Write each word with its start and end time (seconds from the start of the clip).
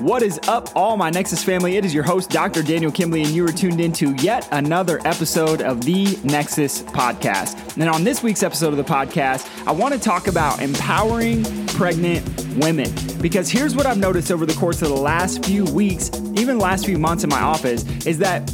What 0.00 0.22
is 0.22 0.38
up, 0.46 0.76
all 0.76 0.98
my 0.98 1.08
Nexus 1.08 1.42
family? 1.42 1.78
It 1.78 1.84
is 1.86 1.94
your 1.94 2.04
host, 2.04 2.28
Dr. 2.28 2.62
Daniel 2.62 2.92
Kimbley, 2.92 3.24
and 3.24 3.30
you 3.30 3.46
are 3.46 3.52
tuned 3.52 3.80
into 3.80 4.14
yet 4.16 4.46
another 4.52 5.00
episode 5.06 5.62
of 5.62 5.86
the 5.86 6.18
Nexus 6.22 6.82
Podcast. 6.82 7.78
And 7.78 7.88
on 7.88 8.04
this 8.04 8.22
week's 8.22 8.42
episode 8.42 8.68
of 8.68 8.76
the 8.76 8.84
podcast, 8.84 9.48
I 9.66 9.72
want 9.72 9.94
to 9.94 9.98
talk 9.98 10.26
about 10.28 10.60
empowering 10.60 11.44
pregnant 11.68 12.28
women. 12.56 12.92
Because 13.22 13.48
here's 13.48 13.74
what 13.74 13.86
I've 13.86 13.96
noticed 13.96 14.30
over 14.30 14.44
the 14.44 14.54
course 14.54 14.82
of 14.82 14.88
the 14.88 14.96
last 14.96 15.46
few 15.46 15.64
weeks, 15.64 16.10
even 16.34 16.58
last 16.58 16.84
few 16.84 16.98
months 16.98 17.24
in 17.24 17.30
my 17.30 17.40
office, 17.40 17.82
is 18.04 18.18
that 18.18 18.50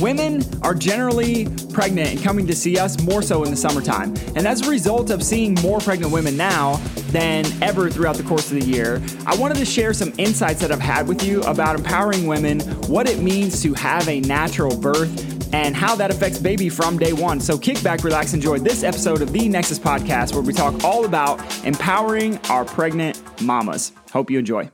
women 0.00 0.42
are 0.62 0.74
generally 0.74 1.48
pregnant 1.72 2.10
and 2.10 2.22
coming 2.22 2.46
to 2.46 2.54
see 2.54 2.78
us 2.78 3.00
more 3.02 3.22
so 3.22 3.42
in 3.44 3.50
the 3.50 3.56
summertime. 3.56 4.14
And 4.36 4.46
as 4.46 4.66
a 4.66 4.70
result 4.70 5.10
of 5.10 5.22
seeing 5.22 5.54
more 5.62 5.80
pregnant 5.80 6.12
women 6.12 6.36
now 6.36 6.76
than 7.10 7.46
ever 7.62 7.90
throughout 7.90 8.16
the 8.16 8.22
course 8.22 8.52
of 8.52 8.60
the 8.60 8.66
year, 8.66 9.02
I 9.26 9.34
wanted 9.36 9.56
to 9.58 9.64
share 9.64 9.92
some 9.92 10.12
insights 10.18 10.60
that 10.60 10.70
I've 10.70 10.80
had 10.80 11.08
with 11.08 11.22
you 11.22 11.42
about 11.42 11.76
empowering 11.76 12.26
women, 12.26 12.60
what 12.88 13.08
it 13.08 13.20
means 13.20 13.62
to 13.62 13.74
have 13.74 14.08
a 14.08 14.20
natural 14.20 14.76
birth, 14.76 15.32
and 15.52 15.76
how 15.76 15.94
that 15.96 16.10
affects 16.10 16.38
baby 16.38 16.68
from 16.68 16.98
day 16.98 17.12
one. 17.12 17.40
So 17.40 17.58
kick 17.58 17.82
back, 17.82 18.04
relax, 18.04 18.32
enjoy 18.32 18.58
this 18.58 18.82
episode 18.82 19.22
of 19.22 19.32
the 19.32 19.48
Nexus 19.48 19.78
Podcast 19.78 20.32
where 20.32 20.42
we 20.42 20.52
talk 20.52 20.82
all 20.82 21.04
about 21.04 21.40
empowering 21.64 22.38
our 22.48 22.64
pregnant 22.64 23.20
mamas. 23.42 23.92
Hope 24.12 24.30
you 24.30 24.38
enjoy. 24.38 24.70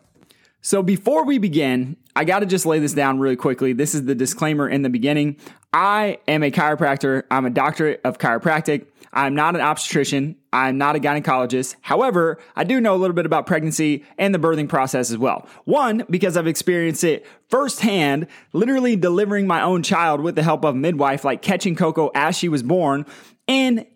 So 0.60 0.82
before 0.82 1.24
we 1.24 1.38
begin, 1.38 1.96
I 2.14 2.24
got 2.24 2.40
to 2.40 2.46
just 2.46 2.66
lay 2.66 2.78
this 2.78 2.92
down 2.92 3.20
really 3.20 3.36
quickly. 3.36 3.72
This 3.72 3.94
is 3.94 4.04
the 4.04 4.14
disclaimer 4.14 4.68
in 4.68 4.82
the 4.82 4.88
beginning. 4.88 5.36
I 5.72 6.18
am 6.26 6.42
a 6.42 6.50
chiropractor. 6.50 7.24
I'm 7.30 7.44
a 7.44 7.50
doctorate 7.50 8.00
of 8.04 8.18
chiropractic. 8.18 8.86
I'm 9.12 9.34
not 9.34 9.54
an 9.54 9.60
obstetrician. 9.60 10.36
I'm 10.52 10.78
not 10.78 10.96
a 10.96 10.98
gynecologist. 10.98 11.76
However, 11.80 12.38
I 12.56 12.64
do 12.64 12.80
know 12.80 12.94
a 12.94 12.98
little 12.98 13.14
bit 13.14 13.26
about 13.26 13.46
pregnancy 13.46 14.04
and 14.18 14.34
the 14.34 14.38
birthing 14.38 14.68
process 14.68 15.10
as 15.10 15.18
well. 15.18 15.46
One, 15.64 16.04
because 16.10 16.36
I've 16.36 16.46
experienced 16.46 17.04
it 17.04 17.26
firsthand, 17.48 18.26
literally 18.52 18.96
delivering 18.96 19.46
my 19.46 19.62
own 19.62 19.82
child 19.82 20.20
with 20.20 20.34
the 20.34 20.42
help 20.42 20.64
of 20.64 20.74
midwife, 20.76 21.24
like 21.24 21.42
catching 21.42 21.74
Coco 21.74 22.10
as 22.14 22.36
she 22.36 22.48
was 22.48 22.62
born 22.62 23.06
in 23.46 23.86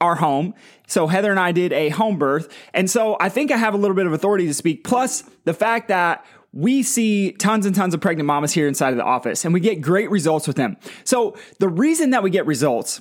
our 0.00 0.16
home. 0.16 0.54
So 0.86 1.06
Heather 1.06 1.30
and 1.30 1.40
I 1.40 1.52
did 1.52 1.72
a 1.72 1.88
home 1.90 2.18
birth. 2.18 2.52
And 2.74 2.90
so 2.90 3.16
I 3.20 3.28
think 3.28 3.50
I 3.50 3.56
have 3.56 3.74
a 3.74 3.78
little 3.78 3.96
bit 3.96 4.06
of 4.06 4.12
authority 4.12 4.46
to 4.48 4.54
speak. 4.54 4.84
Plus 4.84 5.22
the 5.44 5.54
fact 5.54 5.88
that 5.88 6.24
we 6.52 6.82
see 6.82 7.32
tons 7.32 7.66
and 7.66 7.74
tons 7.74 7.94
of 7.94 8.00
pregnant 8.00 8.26
mamas 8.26 8.52
here 8.52 8.68
inside 8.68 8.90
of 8.90 8.96
the 8.96 9.04
office 9.04 9.44
and 9.44 9.54
we 9.54 9.60
get 9.60 9.80
great 9.80 10.10
results 10.10 10.46
with 10.46 10.56
them. 10.56 10.76
So 11.04 11.36
the 11.58 11.68
reason 11.68 12.10
that 12.10 12.22
we 12.22 12.30
get 12.30 12.46
results 12.46 13.00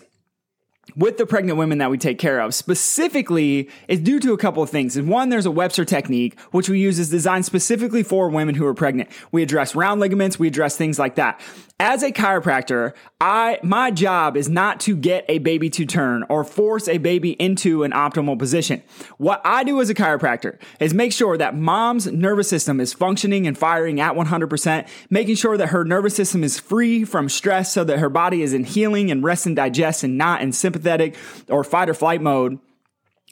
with 0.96 1.18
the 1.18 1.26
pregnant 1.26 1.58
women 1.58 1.78
that 1.78 1.90
we 1.90 1.98
take 1.98 2.20
care 2.20 2.40
of 2.42 2.54
specifically 2.54 3.70
is 3.88 4.00
due 4.00 4.20
to 4.20 4.34
a 4.34 4.38
couple 4.38 4.62
of 4.64 4.70
things. 4.70 4.98
And 4.98 5.08
one, 5.08 5.30
there's 5.30 5.46
a 5.46 5.52
Webster 5.52 5.86
technique, 5.86 6.40
which 6.52 6.70
we 6.70 6.80
use 6.80 7.00
is 7.00 7.10
designed 7.10 7.46
specifically 7.46 8.04
for 8.04 8.30
women 8.30 8.56
who 8.56 8.66
are 8.66 8.74
pregnant. 8.74 9.10
We 9.32 9.44
address 9.44 9.76
round 9.76 10.02
ligaments, 10.02 10.40
we 10.40 10.48
address 10.48 10.78
things 10.78 11.00
like 11.00 11.16
that. 11.16 11.40
As 11.80 12.04
a 12.04 12.12
chiropractor, 12.12 12.94
I, 13.20 13.58
my 13.64 13.90
job 13.90 14.38
is 14.38 14.48
not 14.48 14.80
to 14.82 14.96
get 14.96 15.26
a 15.28 15.40
baby 15.40 15.68
to 15.72 15.86
turn 15.86 16.24
or 16.30 16.44
force 16.44 16.88
a 16.88 17.00
baby 17.00 17.32
into 17.32 17.82
an 17.84 17.92
optimal 17.92 18.38
position. 18.38 18.84
What 19.18 19.42
I 19.44 19.64
do 19.64 19.82
as 19.82 19.90
a 19.90 19.96
chiropractor 19.96 20.60
is 20.80 20.94
make 20.94 21.12
sure 21.12 21.38
that 21.38 21.56
mom's 21.56 22.06
nervous 22.06 22.48
system 22.48 22.80
is 22.80 22.94
functioning 22.94 23.48
and 23.48 23.58
firing 23.58 24.00
at 24.00 24.14
100%, 24.14 24.88
making 25.10 25.36
sure 25.36 25.58
that 25.58 25.70
her 25.70 25.84
nervous 25.84 26.16
system 26.16 26.44
is 26.44 26.60
free 26.60 27.04
from 27.04 27.28
stress 27.28 27.74
so 27.74 27.84
that 27.84 27.98
her 27.98 28.10
body 28.10 28.44
is 28.44 28.54
in 28.54 28.64
healing 28.64 29.10
and 29.10 29.24
rest 29.24 29.48
and 29.48 29.56
digest 29.56 30.04
and 30.04 30.20
not 30.20 30.44
in 30.44 30.52
sympathetic 30.72 31.16
or 31.50 31.64
fight 31.64 31.90
or 31.90 31.94
flight 31.94 32.22
mode. 32.22 32.60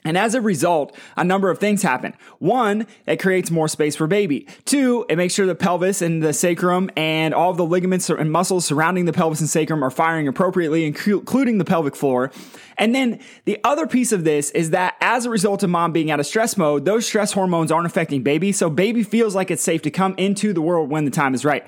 And 0.05 0.17
as 0.17 0.33
a 0.33 0.39
result, 0.39 0.95
a 1.17 1.25
number 1.25 1.49
of 1.49 1.59
things 1.59 1.81
happen. 1.81 2.13
One, 2.37 2.87
it 3.05 3.17
creates 3.17 3.51
more 3.51 3.67
space 3.67 3.97
for 3.97 4.07
baby. 4.07 4.47
Two, 4.63 5.05
it 5.09 5.17
makes 5.17 5.33
sure 5.33 5.45
the 5.45 5.55
pelvis 5.55 6.01
and 6.01 6.23
the 6.23 6.31
sacrum 6.31 6.89
and 6.95 7.33
all 7.33 7.53
the 7.53 7.65
ligaments 7.65 8.09
and 8.09 8.31
muscles 8.31 8.65
surrounding 8.65 9.03
the 9.03 9.11
pelvis 9.11 9.41
and 9.41 9.49
sacrum 9.49 9.83
are 9.83 9.89
firing 9.91 10.25
appropriately, 10.29 10.85
including 10.85 11.57
the 11.57 11.65
pelvic 11.65 11.97
floor. 11.97 12.31
And 12.77 12.95
then 12.95 13.19
the 13.43 13.59
other 13.65 13.87
piece 13.87 14.13
of 14.13 14.23
this 14.23 14.51
is 14.51 14.69
that 14.69 14.95
as 15.01 15.25
a 15.25 15.29
result 15.29 15.63
of 15.63 15.69
mom 15.69 15.91
being 15.91 16.11
out 16.11 16.21
of 16.21 16.25
stress 16.25 16.55
mode, 16.55 16.85
those 16.85 17.05
stress 17.05 17.33
hormones 17.33 17.69
aren't 17.69 17.85
affecting 17.85 18.23
baby. 18.23 18.53
So 18.53 18.69
baby 18.69 19.03
feels 19.03 19.35
like 19.35 19.51
it's 19.51 19.63
safe 19.63 19.81
to 19.81 19.91
come 19.91 20.15
into 20.17 20.53
the 20.53 20.61
world 20.61 20.89
when 20.89 21.03
the 21.03 21.11
time 21.11 21.33
is 21.33 21.43
right. 21.43 21.67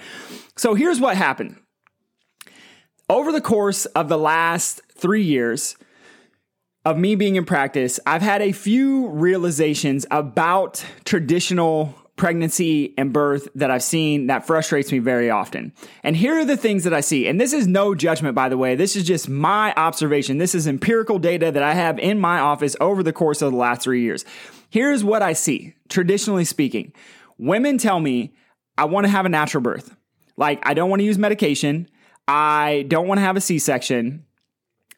So 0.56 0.74
here's 0.74 1.02
what 1.02 1.18
happened. 1.18 1.58
Over 3.10 3.34
the 3.34 3.42
course 3.42 3.88
of 3.88 4.08
the 4.08 4.18
last 4.18 4.80
three 5.02 5.24
years, 5.24 5.76
of 6.86 6.98
me 6.98 7.16
being 7.16 7.36
in 7.36 7.46
practice, 7.46 8.00
I've 8.06 8.22
had 8.22 8.42
a 8.42 8.52
few 8.52 9.08
realizations 9.10 10.06
about 10.10 10.84
traditional 11.06 11.96
pregnancy 12.16 12.94
and 12.98 13.12
birth 13.14 13.48
that 13.56 13.72
I've 13.72 13.84
seen 13.84 14.28
that 14.28 14.46
frustrates 14.46 14.92
me 14.92 15.00
very 15.00 15.30
often. 15.30 15.74
And 16.04 16.16
here 16.16 16.38
are 16.38 16.46
the 16.46 16.58
things 16.58 16.84
that 16.84 16.94
I 16.94 17.02
see. 17.02 17.28
And 17.28 17.42
this 17.42 17.54
is 17.54 17.68
no 17.68 17.96
judgment, 17.96 18.36
by 18.36 18.50
the 18.50 18.58
way. 18.58 18.76
This 18.76 18.96
is 18.96 19.04
just 19.04 19.28
my 19.28 19.74
observation. 19.74 20.38
This 20.38 20.54
is 20.54 20.68
empirical 20.68 21.20
data 21.20 21.52
that 21.52 21.64
I 21.64 21.74
have 21.74 21.98
in 21.98 22.20
my 22.20 22.40
office 22.40 22.76
over 22.80 23.02
the 23.02 23.14
course 23.14 23.42
of 23.42 23.52
the 23.52 23.58
last 23.58 23.82
three 23.82 24.02
years. 24.02 24.24
Here's 24.70 25.04
what 25.04 25.22
I 25.22 25.34
see, 25.34 25.74
traditionally 25.90 26.46
speaking. 26.46 26.94
Women 27.38 27.78
tell 27.78 28.00
me, 28.00 28.34
I 28.78 28.86
want 28.86 29.06
to 29.06 29.12
have 29.12 29.26
a 29.26 29.30
natural 29.30 29.62
birth. 29.62 29.96
Like, 30.38 30.60
I 30.64 30.74
don't 30.74 30.90
want 30.90 31.00
to 31.00 31.06
use 31.06 31.18
medication. 31.18 31.88
I 32.28 32.86
don't 32.88 33.08
want 33.08 33.18
to 33.18 33.24
have 33.24 33.36
a 33.36 33.42
C 33.42 33.60
section. 33.60 34.26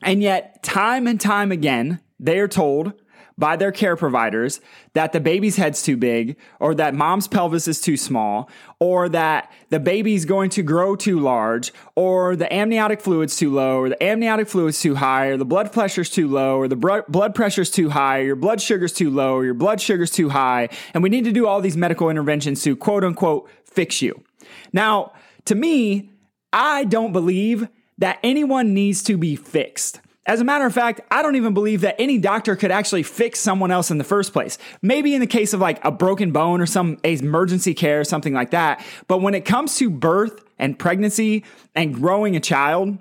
And 0.03 0.21
yet, 0.21 0.61
time 0.63 1.07
and 1.07 1.19
time 1.19 1.51
again, 1.51 1.99
they 2.19 2.39
are 2.39 2.47
told 2.47 2.93
by 3.35 3.55
their 3.55 3.71
care 3.71 3.95
providers 3.95 4.61
that 4.93 5.11
the 5.11 5.19
baby's 5.19 5.55
head's 5.55 5.81
too 5.81 5.97
big, 5.97 6.37
or 6.59 6.75
that 6.75 6.93
mom's 6.93 7.27
pelvis 7.27 7.67
is 7.67 7.81
too 7.81 7.97
small, 7.97 8.47
or 8.79 9.09
that 9.09 9.51
the 9.69 9.79
baby's 9.79 10.25
going 10.25 10.51
to 10.51 10.61
grow 10.61 10.95
too 10.95 11.19
large, 11.19 11.73
or 11.95 12.35
the 12.35 12.51
amniotic 12.53 13.01
fluid's 13.01 13.35
too 13.35 13.51
low, 13.51 13.79
or 13.79 13.89
the 13.89 14.03
amniotic 14.03 14.47
fluid's 14.47 14.79
too 14.79 14.93
high, 14.93 15.27
or 15.27 15.37
the 15.37 15.45
blood 15.45 15.71
pressure's 15.71 16.11
too 16.11 16.27
low, 16.27 16.57
or 16.57 16.67
the 16.67 16.75
blood 16.75 17.33
pressure's 17.33 17.71
too 17.71 17.89
high, 17.89 18.19
or 18.19 18.23
your 18.23 18.35
blood 18.35 18.61
sugar's 18.61 18.93
too 18.93 19.09
low, 19.09 19.33
or 19.33 19.45
your 19.45 19.55
blood 19.55 19.81
sugar's 19.81 20.11
too 20.11 20.29
high. 20.29 20.69
And 20.93 21.01
we 21.01 21.09
need 21.09 21.23
to 21.23 21.31
do 21.31 21.47
all 21.47 21.59
these 21.59 21.77
medical 21.77 22.09
interventions 22.09 22.61
to 22.63 22.75
quote 22.75 23.03
unquote 23.03 23.49
fix 23.65 24.01
you. 24.01 24.23
Now, 24.71 25.13
to 25.45 25.55
me, 25.55 26.11
I 26.51 26.83
don't 26.83 27.13
believe 27.13 27.67
that 27.97 28.19
anyone 28.23 28.73
needs 28.73 29.03
to 29.03 29.17
be 29.17 29.35
fixed. 29.35 29.99
As 30.25 30.39
a 30.39 30.45
matter 30.45 30.65
of 30.65 30.73
fact, 30.73 31.01
I 31.11 31.21
don't 31.21 31.35
even 31.35 31.53
believe 31.53 31.81
that 31.81 31.95
any 31.99 32.17
doctor 32.17 32.55
could 32.55 32.71
actually 32.71 33.03
fix 33.03 33.39
someone 33.39 33.71
else 33.71 33.91
in 33.91 33.97
the 33.97 34.05
first 34.05 34.31
place. 34.31 34.57
Maybe 34.81 35.13
in 35.13 35.19
the 35.19 35.27
case 35.27 35.53
of 35.53 35.59
like 35.59 35.83
a 35.83 35.91
broken 35.91 36.31
bone 36.31 36.61
or 36.61 36.65
some 36.65 36.97
emergency 37.03 37.73
care 37.73 37.99
or 37.99 38.03
something 38.05 38.33
like 38.33 38.51
that. 38.51 38.83
But 39.07 39.21
when 39.21 39.33
it 39.33 39.43
comes 39.43 39.75
to 39.77 39.89
birth 39.89 40.45
and 40.57 40.79
pregnancy 40.79 41.43
and 41.75 41.93
growing 41.93 42.37
a 42.37 42.39
child, 42.39 42.97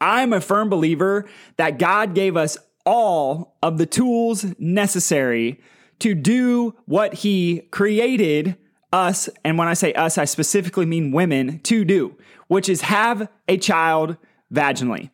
I'm 0.00 0.32
a 0.32 0.40
firm 0.40 0.68
believer 0.68 1.26
that 1.56 1.78
God 1.78 2.14
gave 2.14 2.36
us 2.36 2.58
all 2.84 3.56
of 3.62 3.78
the 3.78 3.86
tools 3.86 4.44
necessary 4.58 5.60
to 6.00 6.14
do 6.16 6.74
what 6.86 7.14
he 7.14 7.60
created 7.70 8.56
us. 8.94 9.28
And 9.44 9.58
when 9.58 9.68
I 9.68 9.74
say 9.74 9.92
us, 9.92 10.16
I 10.16 10.24
specifically 10.24 10.86
mean 10.86 11.12
women 11.12 11.58
to 11.64 11.84
do 11.84 12.16
which 12.48 12.68
is 12.68 12.82
have 12.82 13.28
a 13.48 13.56
child 13.56 14.16
vaginally. 14.52 15.10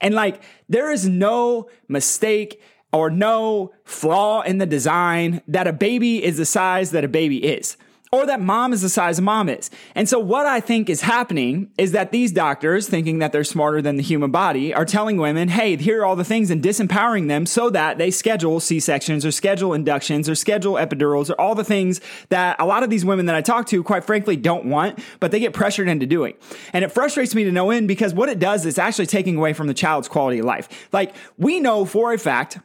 And 0.00 0.14
like, 0.14 0.42
there 0.68 0.90
is 0.92 1.08
no 1.08 1.68
mistake 1.88 2.60
or 2.92 3.10
no 3.10 3.72
flaw 3.84 4.42
in 4.42 4.58
the 4.58 4.66
design 4.66 5.42
that 5.48 5.66
a 5.66 5.72
baby 5.72 6.22
is 6.22 6.36
the 6.36 6.46
size 6.46 6.90
that 6.92 7.04
a 7.04 7.08
baby 7.08 7.44
is 7.44 7.76
or 8.14 8.26
that 8.26 8.40
mom 8.40 8.72
is 8.72 8.80
the 8.80 8.88
size 8.88 9.20
mom 9.20 9.48
is. 9.48 9.70
And 9.96 10.08
so 10.08 10.20
what 10.20 10.46
I 10.46 10.60
think 10.60 10.88
is 10.88 11.00
happening 11.00 11.72
is 11.76 11.90
that 11.90 12.12
these 12.12 12.30
doctors, 12.30 12.88
thinking 12.88 13.18
that 13.18 13.32
they're 13.32 13.42
smarter 13.42 13.82
than 13.82 13.96
the 13.96 14.04
human 14.04 14.30
body, 14.30 14.72
are 14.72 14.84
telling 14.84 15.16
women, 15.16 15.48
hey, 15.48 15.76
here 15.76 16.02
are 16.02 16.04
all 16.04 16.14
the 16.14 16.22
things 16.22 16.48
and 16.48 16.62
disempowering 16.62 17.26
them 17.26 17.44
so 17.44 17.70
that 17.70 17.98
they 17.98 18.12
schedule 18.12 18.60
C-sections 18.60 19.26
or 19.26 19.32
schedule 19.32 19.74
inductions 19.74 20.28
or 20.28 20.36
schedule 20.36 20.74
epidurals 20.74 21.28
or 21.28 21.40
all 21.40 21.56
the 21.56 21.64
things 21.64 22.00
that 22.28 22.54
a 22.60 22.64
lot 22.64 22.84
of 22.84 22.90
these 22.90 23.04
women 23.04 23.26
that 23.26 23.34
I 23.34 23.40
talk 23.40 23.66
to, 23.70 23.82
quite 23.82 24.04
frankly, 24.04 24.36
don't 24.36 24.66
want, 24.66 25.00
but 25.18 25.32
they 25.32 25.40
get 25.40 25.52
pressured 25.52 25.88
into 25.88 26.06
doing. 26.06 26.34
And 26.72 26.84
it 26.84 26.92
frustrates 26.92 27.34
me 27.34 27.42
to 27.42 27.50
no 27.50 27.72
end 27.72 27.88
because 27.88 28.14
what 28.14 28.28
it 28.28 28.38
does 28.38 28.64
is 28.64 28.78
actually 28.78 29.06
taking 29.06 29.36
away 29.36 29.54
from 29.54 29.66
the 29.66 29.74
child's 29.74 30.06
quality 30.06 30.38
of 30.38 30.44
life. 30.44 30.68
Like 30.92 31.16
we 31.36 31.58
know 31.58 31.84
for 31.84 32.12
a 32.12 32.18
fact 32.18 32.58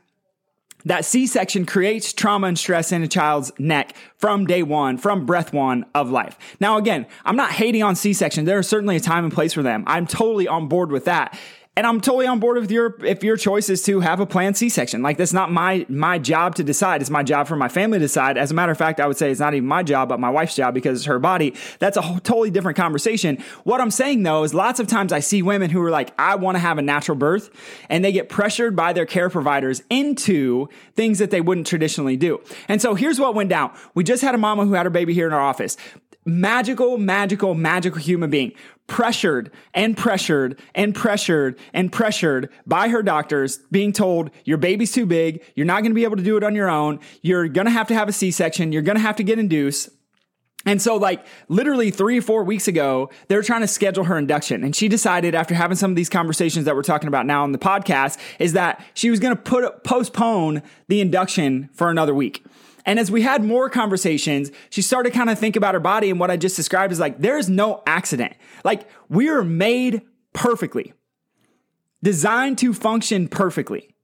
that 0.86 1.06
C-section 1.06 1.66
creates 1.66 2.14
trauma 2.14 2.48
and 2.48 2.58
stress 2.58 2.92
in 2.92 3.04
a 3.04 3.08
child's 3.08 3.52
neck 3.60 3.96
from 4.18 4.46
day 4.46 4.64
one, 4.64 4.98
from 4.98 5.26
breath 5.26 5.54
one 5.54 5.86
of 5.94 6.10
life. 6.10 6.38
Now, 6.60 6.78
again, 6.78 7.06
I'm 7.26 7.36
not 7.36 7.52
hating 7.52 7.84
on 7.84 7.96
C-section. 7.96 8.46
There 8.46 8.60
is 8.60 8.68
certainly 8.68 8.96
a 8.96 9.00
time 9.00 9.24
and 9.24 9.34
place 9.34 9.54
for 9.54 9.64
them. 9.64 9.84
I'm 9.88 10.08
totally 10.08 10.48
on 10.48 10.68
board 10.68 10.92
with 10.92 11.06
that. 11.06 11.38
And 11.80 11.88
I'm 11.88 12.02
totally 12.02 12.28
on 12.28 12.40
board 12.40 12.58
with 12.58 12.70
your 12.72 12.94
if 13.06 13.24
your 13.24 13.38
choice 13.38 13.70
is 13.70 13.82
to 13.84 14.02
have 14.02 14.20
a 14.20 14.26
planned 14.26 14.58
C-section. 14.58 15.02
Like 15.02 15.16
that's 15.16 15.32
not 15.32 15.50
my 15.50 15.86
my 15.88 16.20
job 16.20 16.56
to 16.56 16.64
decide. 16.66 17.00
It's 17.00 17.10
my 17.10 17.24
job 17.24 17.48
for 17.48 17.56
my 17.56 17.70
family 17.70 18.00
to 18.00 18.04
decide. 18.04 18.38
As 18.38 18.52
a 18.52 18.54
matter 18.54 18.74
of 18.74 18.78
fact, 18.78 19.00
I 19.00 19.08
would 19.08 19.16
say 19.16 19.32
it's 19.32 19.40
not 19.40 19.54
even 19.54 19.70
my 19.70 19.82
job, 19.82 20.10
but 20.10 20.20
my 20.20 20.30
wife's 20.30 20.58
job 20.58 20.74
because 20.74 21.00
it's 21.00 21.06
her 21.06 21.20
body. 21.20 21.56
That's 21.80 21.96
a 21.96 22.02
whole, 22.02 22.20
totally 22.20 22.52
different 22.52 22.76
conversation. 22.76 23.38
What 23.64 23.80
I'm 23.80 23.92
saying 23.92 24.24
though 24.24 24.44
is 24.44 24.54
lots 24.54 24.82
of 24.82 24.88
times 24.88 25.14
I 25.14 25.22
see 25.22 25.42
women 25.42 25.70
who 25.70 25.82
are 25.82 25.90
like, 25.90 26.12
I 26.20 26.36
want 26.36 26.56
to 26.56 26.60
have 26.60 26.80
a 26.80 26.82
natural 26.82 27.18
birth, 27.18 27.50
and 27.88 28.04
they 28.04 28.12
get 28.12 28.28
pressured 28.28 28.76
by 28.76 28.92
their 28.92 29.06
care 29.06 29.30
providers 29.30 29.82
into 29.90 30.68
things 30.98 31.20
that 31.20 31.32
they 31.32 31.40
wouldn't 31.40 31.66
traditionally 31.66 32.18
do. 32.18 32.42
And 32.68 32.82
so 32.82 32.94
here's 32.94 33.22
what 33.22 33.36
went 33.36 33.50
down. 33.50 33.72
We 33.94 34.04
just 34.04 34.22
had 34.22 34.36
a 34.36 34.38
mama 34.38 34.66
who 34.66 34.74
had 34.74 34.86
her 34.86 34.90
baby 34.90 35.14
here 35.14 35.28
in 35.28 35.34
our 35.34 35.40
office 35.40 35.78
magical, 36.26 36.98
magical, 36.98 37.54
magical 37.56 38.00
human 38.00 38.30
being, 38.30 38.52
pressured 38.88 39.52
and 39.74 39.96
pressured 39.96 40.60
and 40.74 40.96
pressured 40.96 41.58
and 41.74 41.92
pressured 41.92 42.50
by 42.66 42.90
her 42.90 43.04
doctors, 43.04 43.60
being 43.72 43.94
told 43.94 44.32
your 44.46 44.58
baby's 44.58 44.92
too 44.92 45.06
big, 45.06 45.44
you're 45.56 45.66
not 45.66 45.82
going 45.82 45.92
to 45.92 45.96
be 45.96 46.04
able 46.04 46.18
to 46.18 46.24
do 46.24 46.38
it 46.38 46.44
on 46.44 46.56
your 46.56 46.70
own, 46.70 47.00
you're 47.22 47.48
going 47.48 47.66
to 47.66 47.72
have 47.72 47.88
to 47.88 47.94
have 47.94 48.10
a 48.10 48.14
C 48.14 48.32
section, 48.32 48.72
you're 48.72 48.82
going 48.82 48.98
to 48.98 49.02
have 49.02 49.16
to 49.18 49.24
get 49.24 49.40
induced. 49.40 49.90
And 50.66 50.82
so, 50.82 50.98
like, 50.98 51.26
literally 51.48 51.90
three 51.90 52.20
or 52.20 52.22
four 52.22 52.44
weeks 52.44 52.68
ago, 52.68 53.10
they 53.30 53.36
were 53.38 53.44
trying 53.44 53.62
to 53.62 53.68
schedule 53.68 54.04
her 54.04 54.18
induction. 54.18 54.66
And 54.66 54.76
she 54.76 54.90
decided, 54.90 55.34
after 55.34 55.56
having 55.56 55.78
some 55.78 55.90
of 55.90 55.96
these 55.96 56.10
conversations 56.10 56.66
that 56.66 56.76
we're 56.76 56.84
talking 56.84 57.08
about 57.08 57.26
now 57.26 57.44
on 57.44 57.54
the 57.54 57.58
podcast, 57.58 58.18
is 58.40 58.54
that 58.54 58.84
she 58.94 59.10
was 59.10 59.22
going 59.22 59.34
to 59.34 59.42
put 59.42 59.86
postpone 59.86 60.62
the 60.90 61.00
induction 61.00 61.70
for 61.74 61.90
another 61.90 62.14
week. 62.14 62.44
And 62.86 63.00
as 63.00 63.12
we 63.12 63.22
had 63.22 63.44
more 63.44 63.70
conversations, 63.70 64.52
she 64.70 64.82
started 64.82 65.14
kind 65.14 65.30
of 65.30 65.38
think 65.38 65.56
about 65.56 65.74
her 65.74 65.80
body 65.80 66.10
and 66.10 66.20
what 66.20 66.32
I 66.32 66.38
just 66.38 66.56
described 66.56 66.92
is 66.92 67.00
like, 67.00 67.20
there 67.20 67.38
is 67.38 67.50
no 67.50 67.84
accident. 67.86 68.34
Like, 68.64 68.88
we 69.10 69.30
are 69.30 69.44
made 69.44 70.02
perfectly, 70.34 70.94
designed 72.02 72.58
to 72.60 72.74
function 72.74 73.28
perfectly. 73.28 73.96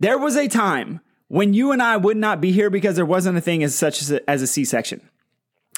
There 0.00 0.18
was 0.18 0.36
a 0.36 0.48
time 0.48 1.00
when 1.28 1.54
you 1.54 1.72
and 1.72 1.82
I 1.82 1.96
would 1.96 2.16
not 2.16 2.40
be 2.40 2.52
here 2.52 2.70
because 2.70 2.96
there 2.96 3.06
wasn't 3.06 3.38
a 3.38 3.40
thing 3.40 3.62
as 3.62 3.74
such 3.74 4.02
as 4.02 4.10
a, 4.10 4.30
as 4.30 4.42
a 4.42 4.46
C-section. 4.46 5.00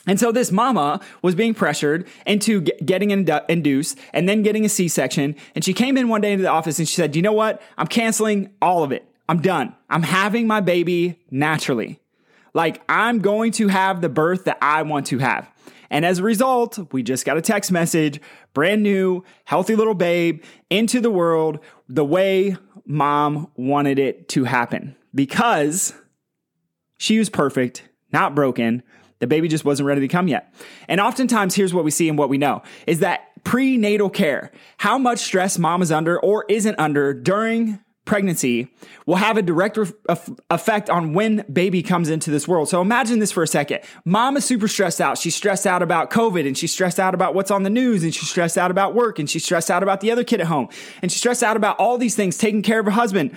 And 0.06 0.20
so 0.20 0.32
this 0.32 0.52
mama 0.52 1.00
was 1.22 1.34
being 1.34 1.54
pressured 1.54 2.06
into 2.26 2.60
getting 2.60 3.10
induced 3.10 3.98
and 4.12 4.28
then 4.28 4.42
getting 4.42 4.64
a 4.64 4.68
C-section. 4.68 5.36
And 5.54 5.64
she 5.64 5.72
came 5.72 5.96
in 5.96 6.08
one 6.08 6.20
day 6.20 6.32
into 6.32 6.42
the 6.42 6.50
office 6.50 6.78
and 6.78 6.88
she 6.88 6.94
said, 6.94 7.16
you 7.16 7.22
know 7.22 7.32
what? 7.32 7.62
I'm 7.78 7.86
canceling 7.86 8.50
all 8.60 8.82
of 8.84 8.92
it. 8.92 9.08
I'm 9.28 9.40
done. 9.40 9.74
I'm 9.88 10.02
having 10.02 10.46
my 10.46 10.60
baby 10.60 11.18
naturally. 11.30 12.00
Like 12.54 12.82
I'm 12.88 13.18
going 13.18 13.52
to 13.52 13.68
have 13.68 14.00
the 14.00 14.08
birth 14.08 14.44
that 14.44 14.58
I 14.62 14.82
want 14.82 15.06
to 15.06 15.18
have. 15.18 15.50
And 15.90 16.04
as 16.04 16.18
a 16.18 16.22
result, 16.22 16.92
we 16.92 17.02
just 17.02 17.26
got 17.26 17.36
a 17.36 17.42
text 17.42 17.70
message, 17.70 18.20
brand 18.52 18.82
new, 18.82 19.22
healthy 19.44 19.76
little 19.76 19.94
babe 19.94 20.42
into 20.70 21.00
the 21.00 21.10
world 21.10 21.58
the 21.88 22.04
way 22.04 22.56
mom 22.86 23.50
wanted 23.56 23.98
it 23.98 24.28
to 24.30 24.44
happen 24.44 24.96
because 25.14 25.94
she 26.98 27.18
was 27.18 27.28
perfect, 27.28 27.88
not 28.12 28.34
broken. 28.34 28.82
The 29.20 29.26
baby 29.26 29.48
just 29.48 29.64
wasn't 29.64 29.86
ready 29.86 30.00
to 30.00 30.08
come 30.08 30.28
yet. 30.28 30.52
And 30.88 31.00
oftentimes, 31.00 31.54
here's 31.54 31.72
what 31.72 31.84
we 31.84 31.90
see 31.90 32.08
and 32.08 32.18
what 32.18 32.28
we 32.28 32.38
know 32.38 32.62
is 32.86 33.00
that 33.00 33.30
prenatal 33.44 34.10
care, 34.10 34.50
how 34.78 34.98
much 34.98 35.18
stress 35.18 35.58
mom 35.58 35.82
is 35.82 35.92
under 35.92 36.18
or 36.18 36.44
isn't 36.48 36.78
under 36.78 37.14
during 37.14 37.78
pregnancy 38.04 38.68
will 39.06 39.16
have 39.16 39.36
a 39.36 39.42
direct 39.42 39.76
re- 39.76 39.92
effect 40.50 40.90
on 40.90 41.14
when 41.14 41.44
baby 41.52 41.82
comes 41.82 42.08
into 42.10 42.30
this 42.30 42.46
world. 42.46 42.68
So 42.68 42.80
imagine 42.80 43.18
this 43.18 43.32
for 43.32 43.42
a 43.42 43.46
second. 43.46 43.80
Mom 44.04 44.36
is 44.36 44.44
super 44.44 44.68
stressed 44.68 45.00
out. 45.00 45.16
She's 45.16 45.34
stressed 45.34 45.66
out 45.66 45.82
about 45.82 46.10
COVID 46.10 46.46
and 46.46 46.56
she's 46.56 46.72
stressed 46.72 47.00
out 47.00 47.14
about 47.14 47.34
what's 47.34 47.50
on 47.50 47.62
the 47.62 47.70
news 47.70 48.04
and 48.04 48.14
she's 48.14 48.28
stressed 48.28 48.58
out 48.58 48.70
about 48.70 48.94
work 48.94 49.18
and 49.18 49.28
she's 49.28 49.44
stressed 49.44 49.70
out 49.70 49.82
about 49.82 50.00
the 50.00 50.10
other 50.10 50.24
kid 50.24 50.40
at 50.40 50.46
home 50.46 50.68
and 51.00 51.10
she's 51.10 51.20
stressed 51.20 51.42
out 51.42 51.56
about 51.56 51.78
all 51.78 51.96
these 51.96 52.14
things, 52.14 52.36
taking 52.36 52.62
care 52.62 52.80
of 52.80 52.86
her 52.86 52.92
husband. 52.92 53.36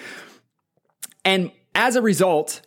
And 1.23 1.51
as 1.73 1.95
a 1.95 2.01
result, 2.01 2.61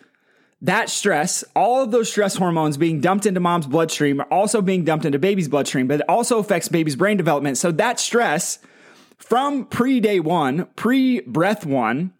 that 0.62 0.90
stress, 0.90 1.42
all 1.54 1.82
of 1.82 1.90
those 1.90 2.10
stress 2.10 2.36
hormones 2.36 2.76
being 2.76 3.00
dumped 3.00 3.26
into 3.26 3.40
mom's 3.40 3.66
bloodstream 3.66 4.20
are 4.20 4.28
also 4.30 4.60
being 4.60 4.84
dumped 4.84 5.04
into 5.04 5.18
baby's 5.18 5.48
bloodstream, 5.48 5.86
but 5.86 6.00
it 6.00 6.08
also 6.08 6.38
affects 6.38 6.68
baby's 6.68 6.96
brain 6.96 7.16
development. 7.16 7.56
So 7.56 7.72
that 7.72 7.98
stress 7.98 8.58
from 9.20 9.66
pre 9.66 10.00
day 10.00 10.18
one, 10.18 10.66
pre 10.74 11.20
breath 11.20 11.64
one, 11.64 12.12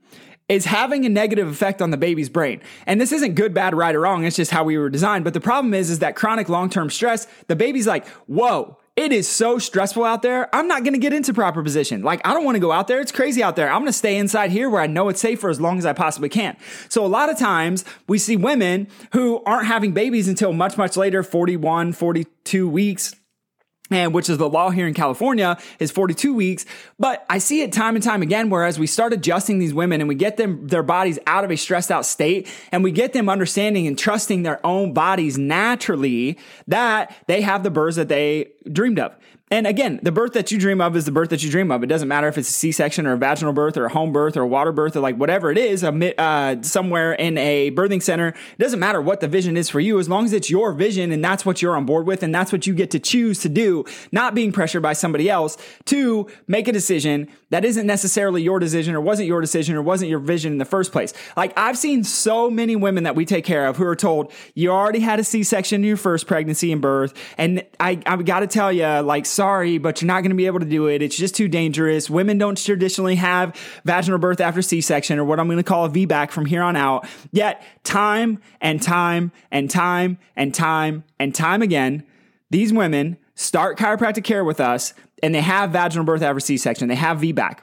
is 0.49 0.67
having 0.67 1.05
a 1.05 1.09
negative 1.09 1.49
effect 1.49 1.81
on 1.81 1.91
the 1.91 1.97
baby's 1.97 2.29
brain. 2.29 2.61
And 2.87 3.01
this 3.01 3.13
isn't 3.13 3.35
good, 3.35 3.55
bad, 3.55 3.75
right, 3.75 3.95
or 3.95 4.01
wrong. 4.01 4.25
It's 4.25 4.37
just 4.37 4.51
how 4.51 4.65
we 4.65 4.77
were 4.79 4.91
designed. 4.91 5.25
But 5.25 5.33
the 5.33 5.41
problem 5.41 5.75
is, 5.75 5.91
is 5.91 6.01
that 6.01 6.17
chronic 6.17 6.49
long 6.49 6.69
term 6.71 6.91
stress, 6.91 7.27
the 7.47 7.57
baby's 7.57 7.87
like, 7.87 8.07
whoa, 8.27 8.77
it 8.97 9.13
is 9.13 9.29
so 9.29 9.59
stressful 9.59 10.05
out 10.05 10.23
there. 10.23 10.55
I'm 10.55 10.67
not 10.67 10.83
going 10.83 10.93
to 10.93 10.99
get 10.99 11.13
into 11.13 11.33
proper 11.33 11.63
position. 11.63 12.03
Like, 12.03 12.21
I 12.27 12.35
don't 12.35 12.45
want 12.45 12.57
to 12.57 12.61
go 12.61 12.73
out 12.73 12.89
there. 12.89 13.01
It's 13.01 13.13
crazy 13.13 13.43
out 13.43 13.55
there. 13.57 13.71
I'm 13.71 13.81
going 13.81 13.87
to 13.87 13.93
stay 13.93 14.17
inside 14.17 14.51
here 14.51 14.69
where 14.69 14.83
I 14.83 14.89
know 14.89 15.09
it's 15.09 15.21
safe 15.21 15.41
for 15.41 15.51
as 15.51 15.61
long 15.61 15.79
as 15.79 15.87
I 15.87 15.93
possibly 15.93 16.29
can. 16.29 16.57
So 16.89 17.07
a 17.07 17.09
lot 17.09 17.31
of 17.31 17.39
times 17.39 17.85
we 18.09 18.19
see 18.19 18.37
women 18.37 18.89
who 19.13 19.43
aren't 19.45 19.69
having 19.69 19.93
babies 19.93 20.29
until 20.29 20.53
much, 20.53 20.77
much 20.77 20.97
later, 20.97 21.23
41, 21.23 21.93
42 21.93 22.69
weeks 22.69 23.15
and 23.91 24.15
which 24.15 24.31
is 24.31 24.39
the 24.39 24.49
law 24.49 24.71
here 24.71 24.87
in 24.87 24.95
California 24.95 25.59
is 25.79 25.91
42 25.91 26.33
weeks. 26.33 26.65
But 26.99 27.25
I 27.29 27.39
see 27.39 27.63
it 27.63 27.73
time 27.73 27.97
and 27.97 28.05
time 28.05 28.23
again, 28.23 28.51
whereas 28.51 28.79
we 28.79 28.87
start 28.87 29.13
adjusting 29.13 29.59
these 29.59 29.75
women 29.75 30.01
and 30.01 30.09
we 30.09 30.15
get 30.15 30.37
them, 30.37 30.67
their 30.67 30.83
bodies 30.83 31.19
out 31.27 31.45
of 31.45 31.51
a 31.51 31.57
stressed 31.57 31.91
out 31.91 32.07
state 32.07 32.49
and 32.73 32.85
we 32.85 32.93
get 32.93 33.13
them 33.13 33.29
understanding 33.29 33.87
and 33.87 33.99
trusting 33.99 34.43
their 34.43 34.65
own 34.65 34.93
bodies 34.93 35.37
naturally 35.37 36.39
that 36.69 37.17
they 37.27 37.41
have 37.41 37.63
the 37.63 37.71
births 37.71 37.97
that 37.97 38.09
they 38.09 38.53
dreamed 38.71 38.99
of. 38.99 39.17
And 39.53 39.67
again, 39.67 39.99
the 40.05 40.13
birth 40.13 40.35
that 40.35 40.53
you 40.53 40.59
dream 40.61 40.81
of 40.81 40.95
is 40.95 41.07
the 41.07 41.11
birth 41.11 41.31
that 41.31 41.43
you 41.43 41.51
dream 41.51 41.73
of. 41.73 41.83
It 41.83 41.89
doesn't 41.89 42.07
matter 42.07 42.29
if 42.29 42.39
it's 42.39 42.49
a 42.49 42.53
C-section 42.53 43.05
or 43.05 43.15
a 43.15 43.19
vaginal 43.19 43.53
birth 43.53 43.77
or 43.77 43.87
a 43.87 43.89
home 43.89 44.13
birth 44.13 44.37
or 44.37 44.43
a 44.43 44.47
water 44.47 44.71
birth 44.71 44.95
or 44.95 45.01
like 45.01 45.17
whatever 45.17 45.51
it 45.51 45.59
is, 45.59 45.83
uh, 45.83 46.63
somewhere 46.63 47.15
in 47.15 47.37
a 47.37 47.73
birthing 47.73 48.01
center. 48.01 48.29
It 48.29 48.59
doesn't 48.61 48.79
matter 48.79 49.01
what 49.01 49.19
the 49.19 49.27
vision 49.27 49.57
is 49.57 49.69
for 49.69 49.81
you, 49.81 49.99
as 49.99 50.09
long 50.09 50.25
as 50.25 50.33
it's 50.33 50.51
your 50.51 50.73
vision 50.73 51.11
and 51.11 51.25
that's 51.25 51.45
what 51.45 51.61
you're 51.61 51.77
on 51.77 51.85
board 51.85 52.07
with 52.07 52.23
and 52.23 52.33
that's 52.33 52.53
what 52.53 52.65
you 52.69 52.75
get 52.75 52.93
to 52.93 53.01
choose 53.01 53.41
to 53.41 53.49
do, 53.49 53.85
not 54.13 54.37
being 54.37 54.53
pressured 54.53 54.83
by 54.83 54.93
somebody 54.93 55.29
else 55.29 55.59
to 55.87 56.29
make 56.47 56.69
a 56.69 56.73
decision 56.73 57.27
that 57.49 57.65
isn't 57.65 57.89
necessarily 57.89 58.43
your 58.45 58.61
decision 58.61 58.95
or 58.95 59.01
wasn't 59.01 59.27
your 59.27 59.41
decision 59.41 59.75
or 59.75 59.83
wasn't 59.83 60.09
your 60.09 60.21
vision 60.21 60.53
in 60.53 60.59
the 60.59 60.65
first 60.65 60.93
place. 60.93 61.13
Like 61.37 61.53
I've 61.59 61.77
seen 61.77 62.05
so 62.05 62.51
many 62.51 62.77
women 62.77 63.03
that 63.03 63.17
we 63.17 63.25
take 63.25 63.45
care 63.45 63.67
of 63.67 63.79
who 63.79 63.85
are 63.85 63.97
told 63.97 64.33
you 64.55 64.71
already 64.71 65.01
had 65.01 65.19
a 65.19 65.25
C-section 65.25 65.81
in 65.81 65.89
your 65.89 65.97
first 65.97 66.29
pregnancy 66.29 66.71
and 66.71 66.81
birth, 66.81 67.15
and 67.37 67.65
I 67.81 68.01
I've 68.07 68.25
got 68.25 68.41
to 68.41 68.47
tell 68.51 68.73
you, 68.73 68.87
like 69.01 69.27
sorry, 69.27 69.79
but 69.79 70.01
you're 70.01 70.07
not 70.07 70.21
going 70.21 70.31
to 70.31 70.37
be 70.37 70.47
able 70.47 70.61
to 70.61 70.67
do 70.67 70.87
it. 70.87 71.03
It's 71.03 71.17
just 71.17 71.35
too 71.35 71.49
dangerous. 71.49 72.11
Women 72.11 72.39
don't 72.39 72.57
traditionally 72.57 73.17
have 73.17 73.57
vaginal 73.85 74.19
birth 74.19 74.41
after 74.41 74.63
C 74.63 74.81
section 74.81 75.19
or 75.19 75.25
what 75.25 75.41
I'm 75.41 75.47
going 75.47 75.59
to 75.59 75.63
call 75.63 75.85
a 75.85 75.91
VBAC 75.91 76.31
from 76.31 76.47
here 76.47 76.63
on 76.63 76.77
out. 76.77 77.07
Yet, 77.33 77.63
time 77.85 78.41
and 78.61 78.83
time 78.83 79.33
and 79.51 79.71
time 79.71 80.19
and 80.37 80.55
time 80.55 81.05
and 81.19 81.35
time 81.35 81.63
again, 81.63 82.05
these 82.51 82.73
women 82.73 83.17
start 83.35 83.79
chiropractic 83.79 84.25
care 84.25 84.45
with 84.45 84.61
us 84.61 84.93
and 85.23 85.35
they 85.35 85.41
have 85.41 85.71
vaginal 85.71 86.05
birth 86.05 86.23
after 86.23 86.41
C 86.41 86.57
section. 86.57 86.89
They 86.89 86.95
have 86.95 87.19
VBAC. 87.19 87.59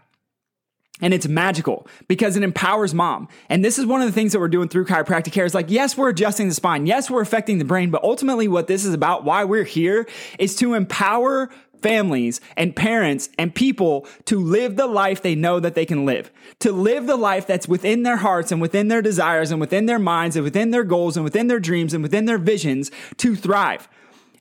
And 1.00 1.14
it's 1.14 1.28
magical 1.28 1.88
because 2.08 2.36
it 2.38 2.44
empowers 2.44 2.94
mom. 2.94 3.28
And 3.50 3.64
this 3.64 3.78
is 3.78 3.86
one 3.86 4.02
of 4.02 4.08
the 4.08 4.14
things 4.14 4.32
that 4.34 4.40
we're 4.40 4.48
doing 4.48 4.68
through 4.68 4.86
chiropractic 4.86 5.32
care 5.32 5.46
is 5.46 5.54
like, 5.54 5.70
yes, 5.70 5.96
we're 5.96 6.10
adjusting 6.10 6.48
the 6.48 6.56
spine. 6.56 6.88
Yes, 6.88 7.10
we're 7.10 7.22
affecting 7.22 7.60
the 7.60 7.66
brain, 7.66 7.92
but 7.92 8.04
ultimately 8.04 8.48
what 8.48 8.68
this 8.68 8.84
is 8.84 8.96
about, 8.96 9.24
why 9.24 9.44
we're 9.44 9.64
here 9.64 10.08
is 10.40 10.56
to 10.56 10.74
empower 10.74 11.52
families 11.82 12.42
and 12.56 12.76
parents 12.76 13.30
and 13.38 13.54
people 13.54 14.08
to 14.26 14.40
live 14.40 14.76
the 14.76 14.88
life 14.88 15.22
they 15.22 15.36
know 15.36 15.60
that 15.60 15.76
they 15.76 15.86
can 15.86 16.06
live, 16.06 16.32
to 16.60 16.72
live 16.72 17.06
the 17.06 17.16
life 17.16 17.46
that's 17.46 17.68
within 17.68 18.04
their 18.04 18.18
hearts 18.18 18.52
and 18.52 18.62
within 18.62 18.88
their 18.88 19.02
desires 19.02 19.52
and 19.52 19.62
within 19.62 19.86
their 19.86 20.00
minds 20.00 20.36
and 20.36 20.44
within 20.44 20.72
their 20.72 20.84
goals 20.84 21.16
and 21.16 21.24
within 21.24 21.48
their 21.48 21.60
dreams 21.60 21.94
and 21.94 22.02
within 22.02 22.26
their 22.26 22.40
visions 22.40 22.90
to 23.18 23.36
thrive. 23.36 23.88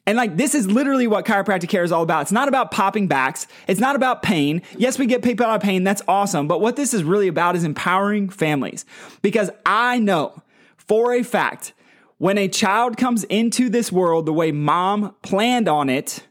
And 0.06 0.16
like, 0.16 0.36
this 0.36 0.54
is 0.54 0.70
literally 0.70 1.08
what 1.08 1.24
chiropractic 1.24 1.68
care 1.68 1.82
is 1.82 1.90
all 1.90 2.02
about. 2.02 2.22
It's 2.22 2.32
not 2.32 2.46
about 2.46 2.70
popping 2.70 3.08
backs. 3.08 3.48
It's 3.66 3.80
not 3.80 3.96
about 3.96 4.22
pain. 4.22 4.62
Yes, 4.78 4.98
we 4.98 5.06
get 5.06 5.22
people 5.22 5.44
out 5.44 5.56
of 5.56 5.62
pain. 5.62 5.82
That's 5.82 6.02
awesome. 6.06 6.46
But 6.46 6.60
what 6.60 6.76
this 6.76 6.94
is 6.94 7.02
really 7.02 7.26
about 7.28 7.56
is 7.56 7.64
empowering 7.64 8.28
families 8.28 8.84
because 9.20 9.50
I 9.64 9.98
know 9.98 10.42
for 10.76 11.12
a 11.12 11.24
fact 11.24 11.72
when 12.18 12.38
a 12.38 12.48
child 12.48 12.96
comes 12.96 13.24
into 13.24 13.68
this 13.68 13.90
world 13.90 14.26
the 14.26 14.32
way 14.32 14.52
mom 14.52 15.14
planned 15.22 15.68
on 15.68 15.90
it, 15.90 16.22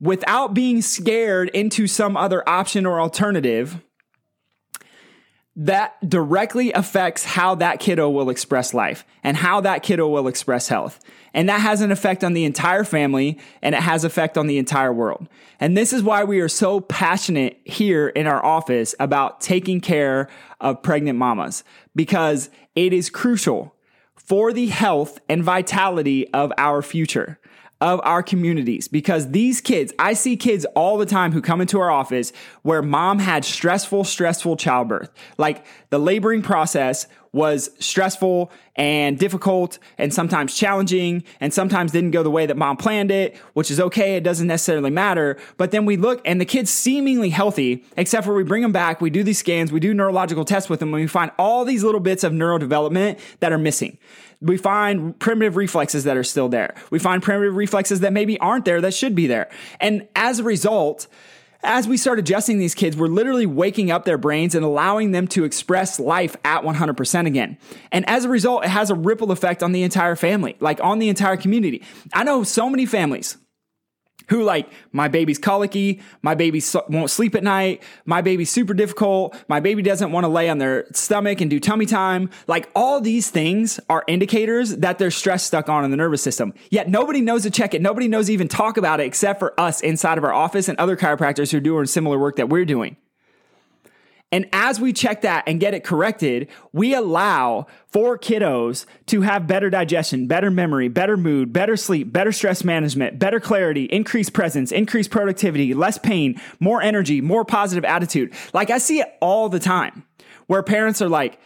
without 0.00 0.54
being 0.54 0.82
scared 0.82 1.48
into 1.50 1.86
some 1.86 2.16
other 2.16 2.46
option 2.48 2.86
or 2.86 3.00
alternative, 3.00 3.80
that 5.56 5.96
directly 6.06 6.70
affects 6.72 7.24
how 7.24 7.54
that 7.54 7.80
kiddo 7.80 8.10
will 8.10 8.28
express 8.28 8.74
life 8.74 9.06
and 9.24 9.38
how 9.38 9.62
that 9.62 9.82
kiddo 9.82 10.06
will 10.06 10.28
express 10.28 10.68
health. 10.68 11.00
And 11.32 11.48
that 11.48 11.62
has 11.62 11.80
an 11.80 11.90
effect 11.90 12.22
on 12.22 12.34
the 12.34 12.44
entire 12.44 12.84
family 12.84 13.38
and 13.62 13.74
it 13.74 13.80
has 13.80 14.04
effect 14.04 14.36
on 14.36 14.46
the 14.46 14.58
entire 14.58 14.92
world. 14.92 15.28
And 15.58 15.74
this 15.74 15.94
is 15.94 16.02
why 16.02 16.24
we 16.24 16.40
are 16.40 16.48
so 16.48 16.80
passionate 16.80 17.58
here 17.64 18.08
in 18.08 18.26
our 18.26 18.44
office 18.44 18.94
about 19.00 19.40
taking 19.40 19.80
care 19.80 20.28
of 20.60 20.82
pregnant 20.82 21.18
mamas 21.18 21.64
because 21.94 22.50
it 22.74 22.92
is 22.92 23.08
crucial 23.08 23.74
for 24.14 24.52
the 24.52 24.66
health 24.66 25.20
and 25.28 25.42
vitality 25.42 26.28
of 26.34 26.52
our 26.58 26.82
future 26.82 27.38
of 27.80 28.00
our 28.04 28.22
communities 28.22 28.88
because 28.88 29.30
these 29.32 29.60
kids, 29.60 29.92
I 29.98 30.14
see 30.14 30.36
kids 30.36 30.64
all 30.74 30.96
the 30.96 31.06
time 31.06 31.32
who 31.32 31.42
come 31.42 31.60
into 31.60 31.78
our 31.78 31.90
office 31.90 32.32
where 32.62 32.80
mom 32.80 33.18
had 33.18 33.44
stressful, 33.44 34.04
stressful 34.04 34.56
childbirth. 34.56 35.10
Like 35.36 35.64
the 35.90 35.98
laboring 35.98 36.40
process 36.40 37.06
was 37.32 37.70
stressful 37.78 38.50
and 38.76 39.18
difficult 39.18 39.78
and 39.98 40.12
sometimes 40.12 40.56
challenging 40.56 41.22
and 41.38 41.52
sometimes 41.52 41.92
didn't 41.92 42.12
go 42.12 42.22
the 42.22 42.30
way 42.30 42.46
that 42.46 42.56
mom 42.56 42.78
planned 42.78 43.10
it, 43.10 43.36
which 43.52 43.70
is 43.70 43.78
okay. 43.78 44.16
It 44.16 44.24
doesn't 44.24 44.46
necessarily 44.46 44.90
matter. 44.90 45.36
But 45.58 45.70
then 45.70 45.84
we 45.84 45.98
look 45.98 46.22
and 46.24 46.40
the 46.40 46.46
kid's 46.46 46.70
seemingly 46.70 47.28
healthy, 47.28 47.84
except 47.98 48.24
for 48.24 48.32
we 48.32 48.42
bring 48.42 48.62
them 48.62 48.72
back, 48.72 49.02
we 49.02 49.10
do 49.10 49.22
these 49.22 49.38
scans, 49.38 49.70
we 49.70 49.80
do 49.80 49.92
neurological 49.92 50.46
tests 50.46 50.70
with 50.70 50.80
them, 50.80 50.94
and 50.94 51.02
we 51.02 51.06
find 51.06 51.30
all 51.38 51.66
these 51.66 51.84
little 51.84 52.00
bits 52.00 52.24
of 52.24 52.32
neurodevelopment 52.32 53.18
that 53.40 53.52
are 53.52 53.58
missing 53.58 53.98
we 54.40 54.56
find 54.56 55.18
primitive 55.18 55.56
reflexes 55.56 56.04
that 56.04 56.16
are 56.16 56.24
still 56.24 56.48
there. 56.48 56.74
We 56.90 56.98
find 56.98 57.22
primitive 57.22 57.56
reflexes 57.56 58.00
that 58.00 58.12
maybe 58.12 58.38
aren't 58.38 58.64
there 58.64 58.80
that 58.80 58.94
should 58.94 59.14
be 59.14 59.26
there. 59.26 59.48
And 59.80 60.06
as 60.14 60.38
a 60.38 60.44
result, 60.44 61.06
as 61.62 61.88
we 61.88 61.96
start 61.96 62.18
adjusting 62.18 62.58
these 62.58 62.74
kids, 62.74 62.96
we're 62.96 63.08
literally 63.08 63.46
waking 63.46 63.90
up 63.90 64.04
their 64.04 64.18
brains 64.18 64.54
and 64.54 64.64
allowing 64.64 65.12
them 65.12 65.26
to 65.28 65.44
express 65.44 65.98
life 65.98 66.36
at 66.44 66.62
100% 66.62 67.26
again. 67.26 67.58
And 67.90 68.08
as 68.08 68.24
a 68.24 68.28
result, 68.28 68.64
it 68.64 68.68
has 68.68 68.90
a 68.90 68.94
ripple 68.94 69.32
effect 69.32 69.62
on 69.62 69.72
the 69.72 69.82
entire 69.82 70.16
family, 70.16 70.56
like 70.60 70.80
on 70.82 70.98
the 70.98 71.08
entire 71.08 71.36
community. 71.36 71.82
I 72.12 72.24
know 72.24 72.44
so 72.44 72.70
many 72.70 72.86
families 72.86 73.36
who 74.28 74.42
like 74.42 74.68
my 74.92 75.08
baby's 75.08 75.38
colicky, 75.38 76.00
my 76.22 76.34
baby 76.34 76.62
won't 76.88 77.10
sleep 77.10 77.34
at 77.34 77.42
night, 77.42 77.82
my 78.04 78.20
baby's 78.20 78.50
super 78.50 78.74
difficult, 78.74 79.36
my 79.48 79.60
baby 79.60 79.82
doesn't 79.82 80.12
want 80.12 80.24
to 80.24 80.28
lay 80.28 80.48
on 80.48 80.58
their 80.58 80.86
stomach 80.92 81.40
and 81.40 81.50
do 81.50 81.60
tummy 81.60 81.86
time. 81.86 82.30
Like 82.46 82.68
all 82.74 83.00
these 83.00 83.30
things 83.30 83.80
are 83.88 84.04
indicators 84.06 84.76
that 84.76 84.98
there's 84.98 85.14
stress 85.14 85.44
stuck 85.44 85.68
on 85.68 85.84
in 85.84 85.90
the 85.90 85.96
nervous 85.96 86.22
system. 86.22 86.54
Yet 86.70 86.88
nobody 86.88 87.20
knows 87.20 87.42
to 87.42 87.50
check 87.50 87.74
it. 87.74 87.82
Nobody 87.82 88.08
knows 88.08 88.30
even 88.30 88.48
talk 88.48 88.76
about 88.76 89.00
it 89.00 89.06
except 89.06 89.38
for 89.38 89.58
us 89.58 89.80
inside 89.80 90.18
of 90.18 90.24
our 90.24 90.32
office 90.32 90.68
and 90.68 90.78
other 90.78 90.96
chiropractors 90.96 91.50
who 91.50 91.58
are 91.58 91.60
doing 91.60 91.86
similar 91.86 92.18
work 92.18 92.36
that 92.36 92.48
we're 92.48 92.64
doing. 92.64 92.96
And 94.32 94.48
as 94.52 94.80
we 94.80 94.92
check 94.92 95.20
that 95.22 95.44
and 95.46 95.60
get 95.60 95.72
it 95.72 95.84
corrected, 95.84 96.48
we 96.72 96.94
allow 96.94 97.68
for 97.86 98.18
kiddos 98.18 98.84
to 99.06 99.20
have 99.22 99.46
better 99.46 99.70
digestion, 99.70 100.26
better 100.26 100.50
memory, 100.50 100.88
better 100.88 101.16
mood, 101.16 101.52
better 101.52 101.76
sleep, 101.76 102.12
better 102.12 102.32
stress 102.32 102.64
management, 102.64 103.20
better 103.20 103.38
clarity, 103.38 103.84
increased 103.84 104.32
presence, 104.32 104.72
increased 104.72 105.10
productivity, 105.10 105.74
less 105.74 105.96
pain, 105.96 106.40
more 106.58 106.82
energy, 106.82 107.20
more 107.20 107.44
positive 107.44 107.84
attitude. 107.84 108.32
Like 108.52 108.70
I 108.70 108.78
see 108.78 108.98
it 108.98 109.16
all 109.20 109.48
the 109.48 109.60
time 109.60 110.04
where 110.48 110.62
parents 110.62 111.00
are 111.00 111.08
like, 111.08 111.38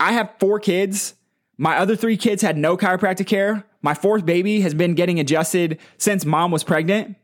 I 0.00 0.12
have 0.12 0.32
four 0.40 0.58
kids. 0.60 1.14
My 1.58 1.76
other 1.76 1.94
three 1.94 2.16
kids 2.16 2.40
had 2.40 2.56
no 2.56 2.76
chiropractic 2.78 3.26
care. 3.26 3.64
My 3.82 3.94
fourth 3.94 4.24
baby 4.24 4.62
has 4.62 4.72
been 4.72 4.94
getting 4.94 5.20
adjusted 5.20 5.78
since 5.98 6.24
mom 6.24 6.50
was 6.50 6.64
pregnant. 6.64 7.16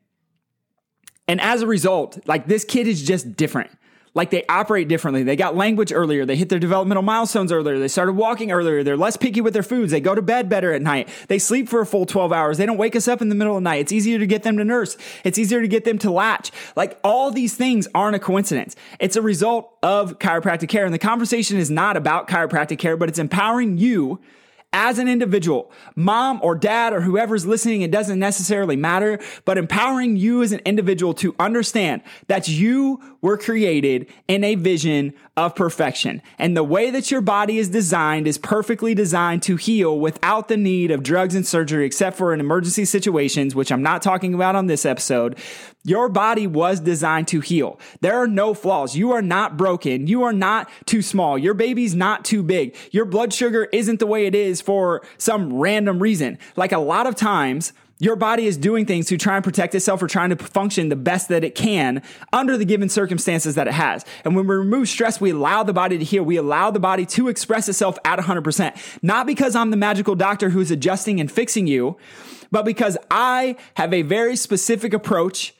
And 1.26 1.40
as 1.40 1.62
a 1.62 1.66
result, 1.66 2.18
like 2.26 2.46
this 2.46 2.64
kid 2.64 2.86
is 2.86 3.02
just 3.02 3.34
different. 3.34 3.70
Like 4.18 4.30
they 4.30 4.44
operate 4.48 4.88
differently. 4.88 5.22
They 5.22 5.36
got 5.36 5.54
language 5.54 5.92
earlier. 5.92 6.26
They 6.26 6.34
hit 6.34 6.48
their 6.48 6.58
developmental 6.58 7.04
milestones 7.04 7.52
earlier. 7.52 7.78
They 7.78 7.86
started 7.86 8.14
walking 8.14 8.50
earlier. 8.50 8.82
They're 8.82 8.96
less 8.96 9.16
picky 9.16 9.40
with 9.40 9.54
their 9.54 9.62
foods. 9.62 9.92
They 9.92 10.00
go 10.00 10.12
to 10.12 10.20
bed 10.20 10.48
better 10.48 10.72
at 10.72 10.82
night. 10.82 11.08
They 11.28 11.38
sleep 11.38 11.68
for 11.68 11.80
a 11.80 11.86
full 11.86 12.04
12 12.04 12.32
hours. 12.32 12.58
They 12.58 12.66
don't 12.66 12.78
wake 12.78 12.96
us 12.96 13.06
up 13.06 13.22
in 13.22 13.28
the 13.28 13.36
middle 13.36 13.56
of 13.56 13.62
the 13.62 13.70
night. 13.70 13.76
It's 13.76 13.92
easier 13.92 14.18
to 14.18 14.26
get 14.26 14.42
them 14.42 14.56
to 14.56 14.64
nurse. 14.64 14.96
It's 15.22 15.38
easier 15.38 15.60
to 15.60 15.68
get 15.68 15.84
them 15.84 15.98
to 15.98 16.10
latch. 16.10 16.50
Like 16.74 16.98
all 17.04 17.30
these 17.30 17.54
things 17.54 17.86
aren't 17.94 18.16
a 18.16 18.18
coincidence. 18.18 18.74
It's 18.98 19.14
a 19.14 19.22
result 19.22 19.72
of 19.84 20.18
chiropractic 20.18 20.68
care. 20.68 20.84
And 20.84 20.92
the 20.92 20.98
conversation 20.98 21.56
is 21.56 21.70
not 21.70 21.96
about 21.96 22.26
chiropractic 22.26 22.80
care, 22.80 22.96
but 22.96 23.08
it's 23.08 23.20
empowering 23.20 23.78
you 23.78 24.18
as 24.72 24.98
an 24.98 25.08
individual, 25.08 25.72
mom 25.96 26.40
or 26.42 26.54
dad 26.54 26.92
or 26.92 27.00
whoever's 27.00 27.46
listening, 27.46 27.80
it 27.80 27.90
doesn't 27.90 28.18
necessarily 28.18 28.76
matter, 28.76 29.18
but 29.44 29.56
empowering 29.56 30.16
you 30.16 30.42
as 30.42 30.52
an 30.52 30.60
individual 30.66 31.14
to 31.14 31.34
understand 31.38 32.02
that 32.26 32.48
you 32.48 33.00
were 33.22 33.38
created 33.38 34.06
in 34.28 34.44
a 34.44 34.54
vision 34.56 35.14
of 35.36 35.54
perfection. 35.54 36.20
And 36.38 36.56
the 36.56 36.64
way 36.64 36.90
that 36.90 37.10
your 37.10 37.20
body 37.20 37.58
is 37.58 37.68
designed 37.68 38.26
is 38.26 38.38
perfectly 38.38 38.94
designed 38.94 39.42
to 39.44 39.56
heal 39.56 39.98
without 39.98 40.48
the 40.48 40.56
need 40.56 40.90
of 40.90 41.02
drugs 41.02 41.34
and 41.34 41.46
surgery, 41.46 41.86
except 41.86 42.16
for 42.16 42.34
in 42.34 42.40
emergency 42.40 42.84
situations, 42.84 43.54
which 43.54 43.72
I'm 43.72 43.82
not 43.82 44.02
talking 44.02 44.34
about 44.34 44.54
on 44.54 44.66
this 44.66 44.84
episode. 44.84 45.38
Your 45.84 46.08
body 46.08 46.46
was 46.46 46.80
designed 46.80 47.28
to 47.28 47.40
heal. 47.40 47.80
There 48.00 48.16
are 48.16 48.26
no 48.26 48.52
flaws. 48.52 48.96
You 48.96 49.12
are 49.12 49.22
not 49.22 49.56
broken. 49.56 50.06
You 50.06 50.24
are 50.24 50.32
not 50.32 50.68
too 50.84 51.02
small. 51.02 51.38
Your 51.38 51.54
baby's 51.54 51.94
not 51.94 52.24
too 52.24 52.42
big. 52.42 52.76
Your 52.90 53.04
blood 53.04 53.32
sugar 53.32 53.68
isn't 53.72 53.98
the 53.98 54.06
way 54.06 54.26
it 54.26 54.34
is 54.34 54.57
for 54.60 55.02
some 55.18 55.54
random 55.54 56.00
reason. 56.00 56.38
Like 56.56 56.72
a 56.72 56.78
lot 56.78 57.06
of 57.06 57.14
times, 57.14 57.72
your 58.00 58.14
body 58.14 58.46
is 58.46 58.56
doing 58.56 58.86
things 58.86 59.06
to 59.06 59.18
try 59.18 59.34
and 59.34 59.44
protect 59.44 59.74
itself 59.74 60.02
or 60.02 60.06
trying 60.06 60.30
to 60.30 60.36
function 60.36 60.88
the 60.88 60.96
best 60.96 61.28
that 61.28 61.42
it 61.42 61.54
can 61.54 62.02
under 62.32 62.56
the 62.56 62.64
given 62.64 62.88
circumstances 62.88 63.56
that 63.56 63.66
it 63.66 63.74
has. 63.74 64.04
And 64.24 64.36
when 64.36 64.46
we 64.46 64.54
remove 64.54 64.88
stress, 64.88 65.20
we 65.20 65.30
allow 65.30 65.64
the 65.64 65.72
body 65.72 65.98
to 65.98 66.04
heal. 66.04 66.22
We 66.22 66.36
allow 66.36 66.70
the 66.70 66.78
body 66.78 67.04
to 67.06 67.28
express 67.28 67.68
itself 67.68 67.98
at 68.04 68.20
100%. 68.20 69.02
Not 69.02 69.26
because 69.26 69.56
I'm 69.56 69.70
the 69.70 69.76
magical 69.76 70.14
doctor 70.14 70.50
who's 70.50 70.70
adjusting 70.70 71.20
and 71.20 71.30
fixing 71.30 71.66
you, 71.66 71.96
but 72.52 72.64
because 72.64 72.96
I 73.10 73.56
have 73.74 73.92
a 73.92 74.02
very 74.02 74.36
specific 74.36 74.94
approach 74.94 75.54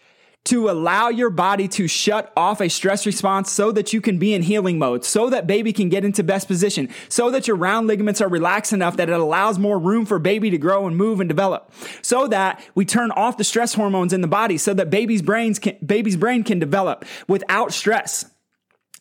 to 0.49 0.71
allow 0.71 1.09
your 1.09 1.31
body 1.31 1.69
to 1.69 1.87
shut 1.87 2.33
off 2.37 2.61
a 2.61 2.69
stress 2.69 3.05
response 3.07 3.53
so 3.53 3.71
that 3.73 3.93
you 3.93 4.01
can 4.01 4.19
be 4.19 4.35
in 4.35 4.43
healing 4.43 4.79
mode, 4.79 5.05
so 5.05 5.29
that 5.31 5.47
baby 5.47 5.73
can 5.73 5.89
get 5.89 6.05
into 6.05 6.23
best 6.23 6.49
position, 6.49 6.89
so 7.09 7.31
that 7.31 7.47
your 7.47 7.57
round 7.57 7.87
ligaments 7.87 8.21
are 8.21 8.29
relaxed 8.29 8.73
enough 8.73 8.97
that 8.97 9.11
it 9.11 9.21
allows 9.21 9.59
more 9.59 9.79
room 9.79 10.07
for 10.07 10.19
baby 10.19 10.51
to 10.51 10.59
grow 10.59 10.87
and 10.87 10.97
move 10.97 11.21
and 11.21 11.29
develop, 11.29 11.73
so 12.03 12.27
that 12.29 12.63
we 12.75 12.85
turn 12.85 13.11
off 13.11 13.37
the 13.37 13.45
stress 13.45 13.75
hormones 13.75 14.13
in 14.13 14.21
the 14.21 14.29
body 14.29 14.57
so 14.57 14.73
that 14.75 14.91
baby's 14.91 15.23
brains 15.23 15.59
can, 15.59 15.77
baby's 15.85 16.17
brain 16.17 16.43
can 16.43 16.59
develop 16.59 17.05
without 17.27 17.73
stress 17.73 18.25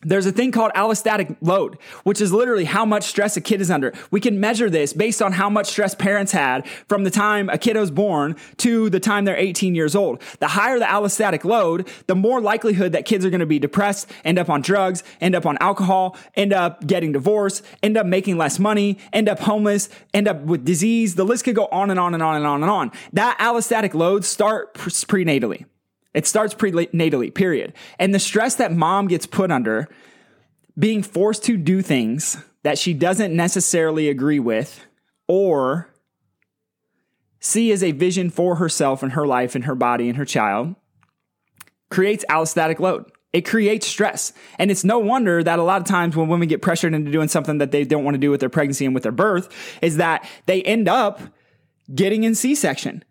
there's 0.02 0.26
a 0.26 0.32
thing 0.32 0.52
called 0.52 0.70
allostatic 0.76 1.36
load, 1.40 1.76
which 2.04 2.20
is 2.20 2.32
literally 2.32 2.64
how 2.64 2.84
much 2.84 3.04
stress 3.04 3.36
a 3.36 3.40
kid 3.40 3.60
is 3.60 3.70
under. 3.70 3.92
We 4.12 4.20
can 4.20 4.38
measure 4.38 4.70
this 4.70 4.92
based 4.92 5.20
on 5.20 5.32
how 5.32 5.50
much 5.50 5.66
stress 5.66 5.94
parents 5.94 6.30
had 6.30 6.68
from 6.88 7.02
the 7.02 7.10
time 7.10 7.48
a 7.48 7.58
kiddo's 7.58 7.90
born 7.90 8.36
to 8.58 8.90
the 8.90 9.00
time 9.00 9.24
they're 9.24 9.36
18 9.36 9.74
years 9.74 9.96
old. 9.96 10.22
The 10.38 10.48
higher 10.48 10.78
the 10.78 10.84
allostatic 10.84 11.44
load, 11.44 11.88
the 12.06 12.14
more 12.14 12.40
likelihood 12.40 12.92
that 12.92 13.06
kids 13.06 13.24
are 13.24 13.30
going 13.30 13.40
to 13.40 13.46
be 13.46 13.58
depressed, 13.58 14.08
end 14.24 14.38
up 14.38 14.48
on 14.48 14.62
drugs, 14.62 15.02
end 15.20 15.34
up 15.34 15.46
on 15.46 15.58
alcohol, 15.60 16.16
end 16.36 16.52
up 16.52 16.86
getting 16.86 17.10
divorced, 17.10 17.64
end 17.82 17.96
up 17.96 18.06
making 18.06 18.38
less 18.38 18.60
money, 18.60 18.98
end 19.12 19.28
up 19.28 19.40
homeless, 19.40 19.88
end 20.14 20.28
up 20.28 20.42
with 20.42 20.64
disease. 20.64 21.16
The 21.16 21.24
list 21.24 21.44
could 21.44 21.56
go 21.56 21.66
on 21.72 21.90
and 21.90 21.98
on 21.98 22.14
and 22.14 22.22
on 22.22 22.36
and 22.36 22.46
on 22.46 22.62
and 22.62 22.70
on. 22.70 22.92
That 23.14 23.36
allostatic 23.38 23.94
load 23.94 24.24
start 24.24 24.74
prenatally. 24.74 25.64
It 26.18 26.26
starts 26.26 26.52
prenatally, 26.52 27.32
period. 27.32 27.74
And 27.96 28.12
the 28.12 28.18
stress 28.18 28.56
that 28.56 28.72
mom 28.72 29.06
gets 29.06 29.24
put 29.24 29.52
under, 29.52 29.88
being 30.76 31.00
forced 31.00 31.44
to 31.44 31.56
do 31.56 31.80
things 31.80 32.36
that 32.64 32.76
she 32.76 32.92
doesn't 32.92 33.36
necessarily 33.36 34.08
agree 34.08 34.40
with 34.40 34.84
or 35.28 35.94
see 37.38 37.70
as 37.70 37.84
a 37.84 37.92
vision 37.92 38.30
for 38.30 38.56
herself 38.56 39.04
and 39.04 39.12
her 39.12 39.28
life 39.28 39.54
and 39.54 39.66
her 39.66 39.76
body 39.76 40.08
and 40.08 40.18
her 40.18 40.24
child, 40.24 40.74
creates 41.88 42.24
allostatic 42.28 42.80
load. 42.80 43.08
It 43.32 43.42
creates 43.42 43.86
stress. 43.86 44.32
And 44.58 44.72
it's 44.72 44.82
no 44.82 44.98
wonder 44.98 45.44
that 45.44 45.60
a 45.60 45.62
lot 45.62 45.80
of 45.80 45.86
times 45.86 46.16
when 46.16 46.26
women 46.26 46.48
get 46.48 46.62
pressured 46.62 46.94
into 46.94 47.12
doing 47.12 47.28
something 47.28 47.58
that 47.58 47.70
they 47.70 47.84
don't 47.84 48.02
want 48.02 48.16
to 48.16 48.18
do 48.18 48.32
with 48.32 48.40
their 48.40 48.48
pregnancy 48.48 48.84
and 48.84 48.92
with 48.92 49.04
their 49.04 49.12
birth, 49.12 49.78
is 49.82 49.98
that 49.98 50.28
they 50.46 50.62
end 50.62 50.88
up 50.88 51.20
getting 51.94 52.24
in 52.24 52.34
C 52.34 52.56
section 52.56 53.04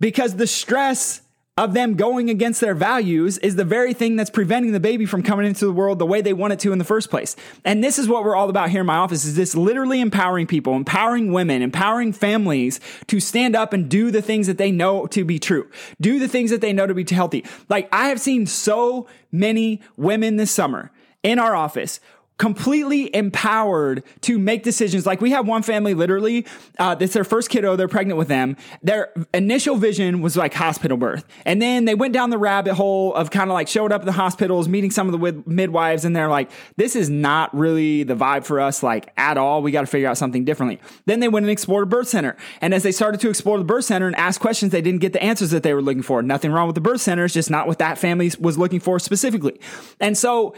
because 0.00 0.36
the 0.36 0.46
stress 0.46 1.22
of 1.58 1.74
them 1.74 1.96
going 1.96 2.30
against 2.30 2.62
their 2.62 2.74
values 2.74 3.36
is 3.38 3.56
the 3.56 3.64
very 3.64 3.92
thing 3.92 4.16
that's 4.16 4.30
preventing 4.30 4.72
the 4.72 4.80
baby 4.80 5.04
from 5.04 5.22
coming 5.22 5.44
into 5.44 5.66
the 5.66 5.72
world 5.72 5.98
the 5.98 6.06
way 6.06 6.22
they 6.22 6.32
want 6.32 6.54
it 6.54 6.58
to 6.60 6.72
in 6.72 6.78
the 6.78 6.84
first 6.84 7.10
place. 7.10 7.36
And 7.62 7.84
this 7.84 7.98
is 7.98 8.08
what 8.08 8.24
we're 8.24 8.34
all 8.34 8.48
about 8.48 8.70
here 8.70 8.80
in 8.80 8.86
my 8.86 8.96
office 8.96 9.26
is 9.26 9.36
this 9.36 9.54
literally 9.54 10.00
empowering 10.00 10.46
people, 10.46 10.74
empowering 10.74 11.30
women, 11.30 11.60
empowering 11.60 12.14
families 12.14 12.80
to 13.08 13.20
stand 13.20 13.54
up 13.54 13.74
and 13.74 13.90
do 13.90 14.10
the 14.10 14.22
things 14.22 14.46
that 14.46 14.56
they 14.56 14.70
know 14.70 15.06
to 15.08 15.26
be 15.26 15.38
true. 15.38 15.68
Do 16.00 16.18
the 16.18 16.28
things 16.28 16.50
that 16.50 16.62
they 16.62 16.72
know 16.72 16.86
to 16.86 16.94
be 16.94 17.04
healthy. 17.14 17.44
Like 17.68 17.86
I 17.92 18.08
have 18.08 18.20
seen 18.20 18.46
so 18.46 19.06
many 19.30 19.82
women 19.98 20.36
this 20.36 20.50
summer 20.50 20.90
in 21.22 21.38
our 21.38 21.54
office 21.54 22.00
completely 22.38 23.14
empowered 23.14 24.02
to 24.22 24.38
make 24.38 24.62
decisions. 24.62 25.06
Like 25.06 25.20
we 25.20 25.30
have 25.30 25.46
one 25.46 25.62
family, 25.62 25.94
literally, 25.94 26.46
uh, 26.78 26.94
their 26.94 27.24
first 27.24 27.50
kiddo. 27.50 27.76
They're 27.76 27.88
pregnant 27.88 28.18
with 28.18 28.28
them. 28.28 28.56
Their 28.82 29.12
initial 29.32 29.76
vision 29.76 30.22
was 30.22 30.36
like 30.36 30.54
hospital 30.54 30.96
birth. 30.96 31.24
And 31.44 31.62
then 31.62 31.84
they 31.84 31.94
went 31.94 32.14
down 32.14 32.30
the 32.30 32.38
rabbit 32.38 32.74
hole 32.74 33.14
of 33.14 33.30
kind 33.30 33.50
of 33.50 33.54
like 33.54 33.68
showed 33.68 33.92
up 33.92 34.02
at 34.02 34.06
the 34.06 34.12
hospitals, 34.12 34.68
meeting 34.68 34.90
some 34.90 35.12
of 35.12 35.20
the 35.20 35.42
midwives. 35.46 36.04
And 36.04 36.16
they're 36.16 36.28
like, 36.28 36.50
this 36.76 36.96
is 36.96 37.08
not 37.08 37.54
really 37.54 38.02
the 38.02 38.16
vibe 38.16 38.44
for 38.44 38.60
us, 38.60 38.82
like 38.82 39.12
at 39.16 39.38
all. 39.38 39.62
We 39.62 39.70
got 39.70 39.82
to 39.82 39.86
figure 39.86 40.08
out 40.08 40.18
something 40.18 40.44
differently. 40.44 40.80
Then 41.06 41.20
they 41.20 41.28
went 41.28 41.44
and 41.44 41.50
explored 41.50 41.84
a 41.84 41.86
birth 41.86 42.08
center. 42.08 42.36
And 42.60 42.74
as 42.74 42.82
they 42.82 42.92
started 42.92 43.20
to 43.20 43.28
explore 43.28 43.58
the 43.58 43.64
birth 43.64 43.84
center 43.84 44.06
and 44.06 44.16
ask 44.16 44.40
questions, 44.40 44.72
they 44.72 44.82
didn't 44.82 45.00
get 45.00 45.12
the 45.12 45.22
answers 45.22 45.50
that 45.50 45.62
they 45.62 45.74
were 45.74 45.82
looking 45.82 46.02
for. 46.02 46.22
Nothing 46.22 46.50
wrong 46.50 46.66
with 46.66 46.74
the 46.74 46.80
birth 46.80 47.00
center. 47.00 47.24
It's 47.24 47.34
just 47.34 47.50
not 47.50 47.66
what 47.66 47.78
that 47.78 47.98
family 47.98 48.32
was 48.40 48.58
looking 48.58 48.80
for 48.80 48.98
specifically. 48.98 49.60
And 50.00 50.16
so 50.16 50.54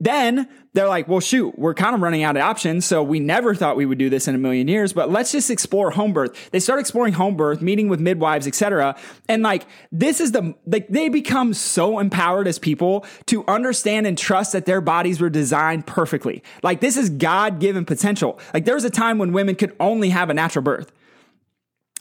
then 0.00 0.48
they're 0.72 0.88
like, 0.88 1.06
well, 1.06 1.20
shoot, 1.20 1.56
we're 1.56 1.72
kind 1.72 1.94
of 1.94 2.02
running 2.02 2.24
out 2.24 2.36
of 2.36 2.42
options. 2.42 2.84
So 2.84 3.02
we 3.02 3.20
never 3.20 3.54
thought 3.54 3.76
we 3.76 3.86
would 3.86 3.98
do 3.98 4.10
this 4.10 4.26
in 4.26 4.34
a 4.34 4.38
million 4.38 4.66
years, 4.66 4.92
but 4.92 5.08
let's 5.08 5.30
just 5.30 5.50
explore 5.50 5.92
home 5.92 6.12
birth. 6.12 6.50
They 6.50 6.58
start 6.58 6.80
exploring 6.80 7.12
home 7.12 7.36
birth, 7.36 7.62
meeting 7.62 7.88
with 7.88 8.00
midwives, 8.00 8.46
etc. 8.46 8.96
And 9.28 9.42
like, 9.42 9.66
this 9.92 10.20
is 10.20 10.32
the, 10.32 10.54
like, 10.66 10.88
they 10.88 11.08
become 11.08 11.54
so 11.54 12.00
empowered 12.00 12.48
as 12.48 12.58
people 12.58 13.06
to 13.26 13.44
understand 13.46 14.06
and 14.06 14.18
trust 14.18 14.52
that 14.52 14.66
their 14.66 14.80
bodies 14.80 15.20
were 15.20 15.30
designed 15.30 15.86
perfectly. 15.86 16.42
Like, 16.62 16.80
this 16.80 16.96
is 16.96 17.08
God 17.08 17.60
given 17.60 17.84
potential. 17.84 18.40
Like, 18.52 18.64
there 18.64 18.74
was 18.74 18.84
a 18.84 18.90
time 18.90 19.18
when 19.18 19.32
women 19.32 19.54
could 19.54 19.76
only 19.78 20.10
have 20.10 20.28
a 20.28 20.34
natural 20.34 20.64
birth. 20.64 20.90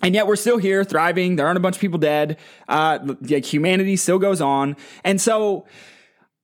And 0.02 0.14
yet 0.14 0.28
we're 0.28 0.36
still 0.36 0.58
here 0.58 0.84
thriving. 0.84 1.38
There 1.38 1.46
aren't 1.46 1.58
a 1.58 1.62
bunch 1.62 1.76
of 1.76 1.82
people 1.82 2.00
dead. 2.00 2.38
Uh, 2.68 3.00
like 3.22 3.46
humanity 3.46 3.96
still 3.96 4.20
goes 4.20 4.42
on. 4.42 4.76
And 5.06 5.22
so, 5.22 5.66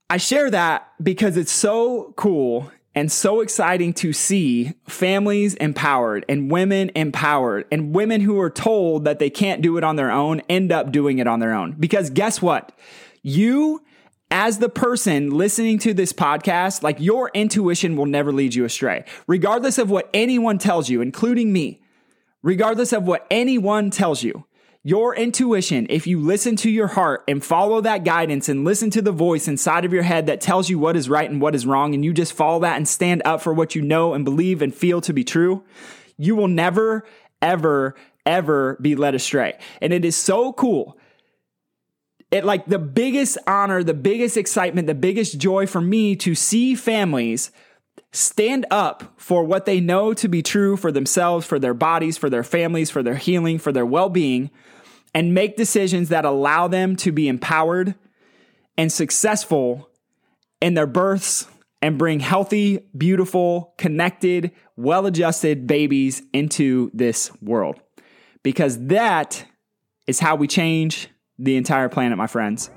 I 0.09 0.17
share 0.17 0.49
that 0.49 0.91
because 1.01 1.37
it's 1.37 1.51
so 1.51 2.13
cool 2.15 2.71
and 2.95 3.11
so 3.11 3.41
exciting 3.41 3.93
to 3.93 4.11
see 4.11 4.73
families 4.87 5.53
empowered 5.55 6.25
and 6.27 6.49
women 6.49 6.89
empowered 6.95 7.65
and 7.71 7.93
women 7.93 8.21
who 8.21 8.39
are 8.39 8.49
told 8.49 9.05
that 9.05 9.19
they 9.19 9.29
can't 9.29 9.61
do 9.61 9.77
it 9.77 9.83
on 9.83 9.97
their 9.97 10.09
own 10.09 10.41
end 10.49 10.71
up 10.71 10.91
doing 10.91 11.19
it 11.19 11.27
on 11.27 11.39
their 11.39 11.53
own. 11.53 11.75
Because 11.79 12.09
guess 12.09 12.41
what? 12.41 12.71
You, 13.21 13.83
as 14.31 14.57
the 14.57 14.67
person 14.67 15.29
listening 15.29 15.77
to 15.79 15.93
this 15.93 16.11
podcast, 16.11 16.81
like 16.81 16.99
your 16.99 17.29
intuition 17.35 17.95
will 17.95 18.07
never 18.07 18.33
lead 18.33 18.55
you 18.55 18.65
astray, 18.65 19.05
regardless 19.27 19.77
of 19.77 19.91
what 19.91 20.09
anyone 20.11 20.57
tells 20.57 20.89
you, 20.89 21.01
including 21.01 21.53
me, 21.53 21.83
regardless 22.41 22.93
of 22.93 23.03
what 23.03 23.27
anyone 23.29 23.91
tells 23.91 24.23
you. 24.23 24.43
Your 24.83 25.13
intuition, 25.13 25.87
if 25.89 26.07
you 26.07 26.21
listen 26.21 26.55
to 26.57 26.69
your 26.69 26.87
heart 26.87 27.25
and 27.27 27.43
follow 27.43 27.81
that 27.81 28.05
guidance 28.05 28.47
and 28.47 28.63
listen 28.63 28.89
to 28.91 29.01
the 29.01 29.11
voice 29.11 29.45
inside 29.45 29.83
of 29.83 29.91
your 29.91 30.03
head 30.03 30.27
that 30.27 30.39
tells 30.39 30.69
you 30.69 30.79
what 30.79 30.95
is 30.95 31.09
right 31.09 31.29
and 31.29 31.41
what 31.41 31.53
is 31.53 31.65
wrong, 31.65 31.93
and 31.93 32.05
you 32.05 32.13
just 32.13 32.31
follow 32.31 32.61
that 32.61 32.77
and 32.77 32.87
stand 32.87 33.21
up 33.25 33.41
for 33.41 33.53
what 33.53 33.75
you 33.75 33.81
know 33.81 34.13
and 34.13 34.23
believe 34.23 34.61
and 34.61 34.73
feel 34.73 35.01
to 35.01 35.11
be 35.11 35.25
true, 35.25 35.65
you 36.17 36.33
will 36.33 36.47
never, 36.47 37.05
ever, 37.41 37.93
ever 38.25 38.77
be 38.81 38.95
led 38.95 39.15
astray. 39.15 39.59
And 39.81 39.91
it 39.91 40.05
is 40.05 40.15
so 40.15 40.53
cool. 40.53 40.97
It 42.31 42.45
like 42.45 42.65
the 42.65 42.79
biggest 42.79 43.37
honor, 43.47 43.83
the 43.83 43.93
biggest 43.93 44.37
excitement, 44.37 44.87
the 44.87 44.95
biggest 44.95 45.39
joy 45.39 45.67
for 45.67 45.81
me 45.81 46.15
to 46.17 46.35
see 46.35 46.73
families 46.73 47.51
stand 48.11 48.65
up 48.71 49.13
for 49.17 49.43
what 49.43 49.65
they 49.65 49.79
know 49.79 50.13
to 50.13 50.27
be 50.27 50.41
true 50.41 50.75
for 50.75 50.91
themselves, 50.91 51.45
for 51.45 51.59
their 51.59 51.73
bodies, 51.73 52.17
for 52.17 52.29
their 52.29 52.43
families, 52.43 52.89
for 52.89 53.03
their 53.03 53.15
healing, 53.15 53.59
for 53.59 53.71
their 53.71 53.85
well 53.85 54.09
being, 54.09 54.49
and 55.13 55.33
make 55.33 55.57
decisions 55.57 56.09
that 56.09 56.25
allow 56.25 56.67
them 56.67 56.95
to 56.95 57.11
be 57.11 57.27
empowered 57.27 57.95
and 58.77 58.91
successful 58.91 59.89
in 60.61 60.73
their 60.73 60.87
births 60.87 61.47
and 61.81 61.97
bring 61.97 62.19
healthy, 62.19 62.79
beautiful, 62.97 63.73
connected, 63.77 64.51
well 64.75 65.05
adjusted 65.05 65.67
babies 65.67 66.21
into 66.33 66.91
this 66.93 67.31
world. 67.41 67.79
Because 68.43 68.87
that 68.87 69.45
is 70.07 70.19
how 70.19 70.35
we 70.35 70.47
change 70.47 71.09
the 71.37 71.55
entire 71.55 71.89
planet, 71.89 72.17
my 72.17 72.27
friends. 72.27 72.69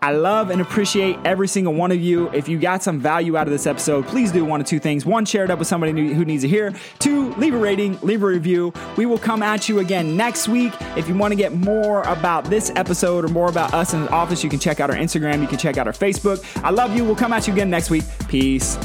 I 0.00 0.12
love 0.12 0.50
and 0.50 0.60
appreciate 0.60 1.18
every 1.24 1.48
single 1.48 1.74
one 1.74 1.90
of 1.90 2.00
you. 2.00 2.30
If 2.30 2.48
you 2.48 2.56
got 2.58 2.84
some 2.84 3.00
value 3.00 3.36
out 3.36 3.48
of 3.48 3.52
this 3.52 3.66
episode, 3.66 4.06
please 4.06 4.30
do 4.30 4.44
one 4.44 4.60
of 4.60 4.66
two 4.66 4.78
things. 4.78 5.04
One, 5.04 5.24
share 5.24 5.42
it 5.42 5.50
up 5.50 5.58
with 5.58 5.66
somebody 5.66 5.92
who 5.92 6.24
needs 6.24 6.44
to 6.44 6.48
hear. 6.48 6.72
Two, 7.00 7.34
leave 7.34 7.52
a 7.52 7.58
rating, 7.58 7.98
leave 8.00 8.22
a 8.22 8.26
review. 8.26 8.72
We 8.96 9.06
will 9.06 9.18
come 9.18 9.42
at 9.42 9.68
you 9.68 9.80
again 9.80 10.16
next 10.16 10.46
week. 10.46 10.72
If 10.96 11.08
you 11.08 11.16
want 11.16 11.32
to 11.32 11.36
get 11.36 11.52
more 11.52 12.02
about 12.02 12.44
this 12.44 12.70
episode 12.76 13.24
or 13.24 13.28
more 13.28 13.48
about 13.48 13.74
us 13.74 13.92
in 13.92 14.04
the 14.04 14.10
office, 14.10 14.44
you 14.44 14.50
can 14.50 14.60
check 14.60 14.78
out 14.78 14.88
our 14.88 14.96
Instagram, 14.96 15.42
you 15.42 15.48
can 15.48 15.58
check 15.58 15.78
out 15.78 15.88
our 15.88 15.92
Facebook. 15.92 16.44
I 16.62 16.70
love 16.70 16.94
you. 16.94 17.04
We'll 17.04 17.16
come 17.16 17.32
at 17.32 17.48
you 17.48 17.52
again 17.52 17.68
next 17.68 17.90
week. 17.90 18.04
Peace. 18.28 18.76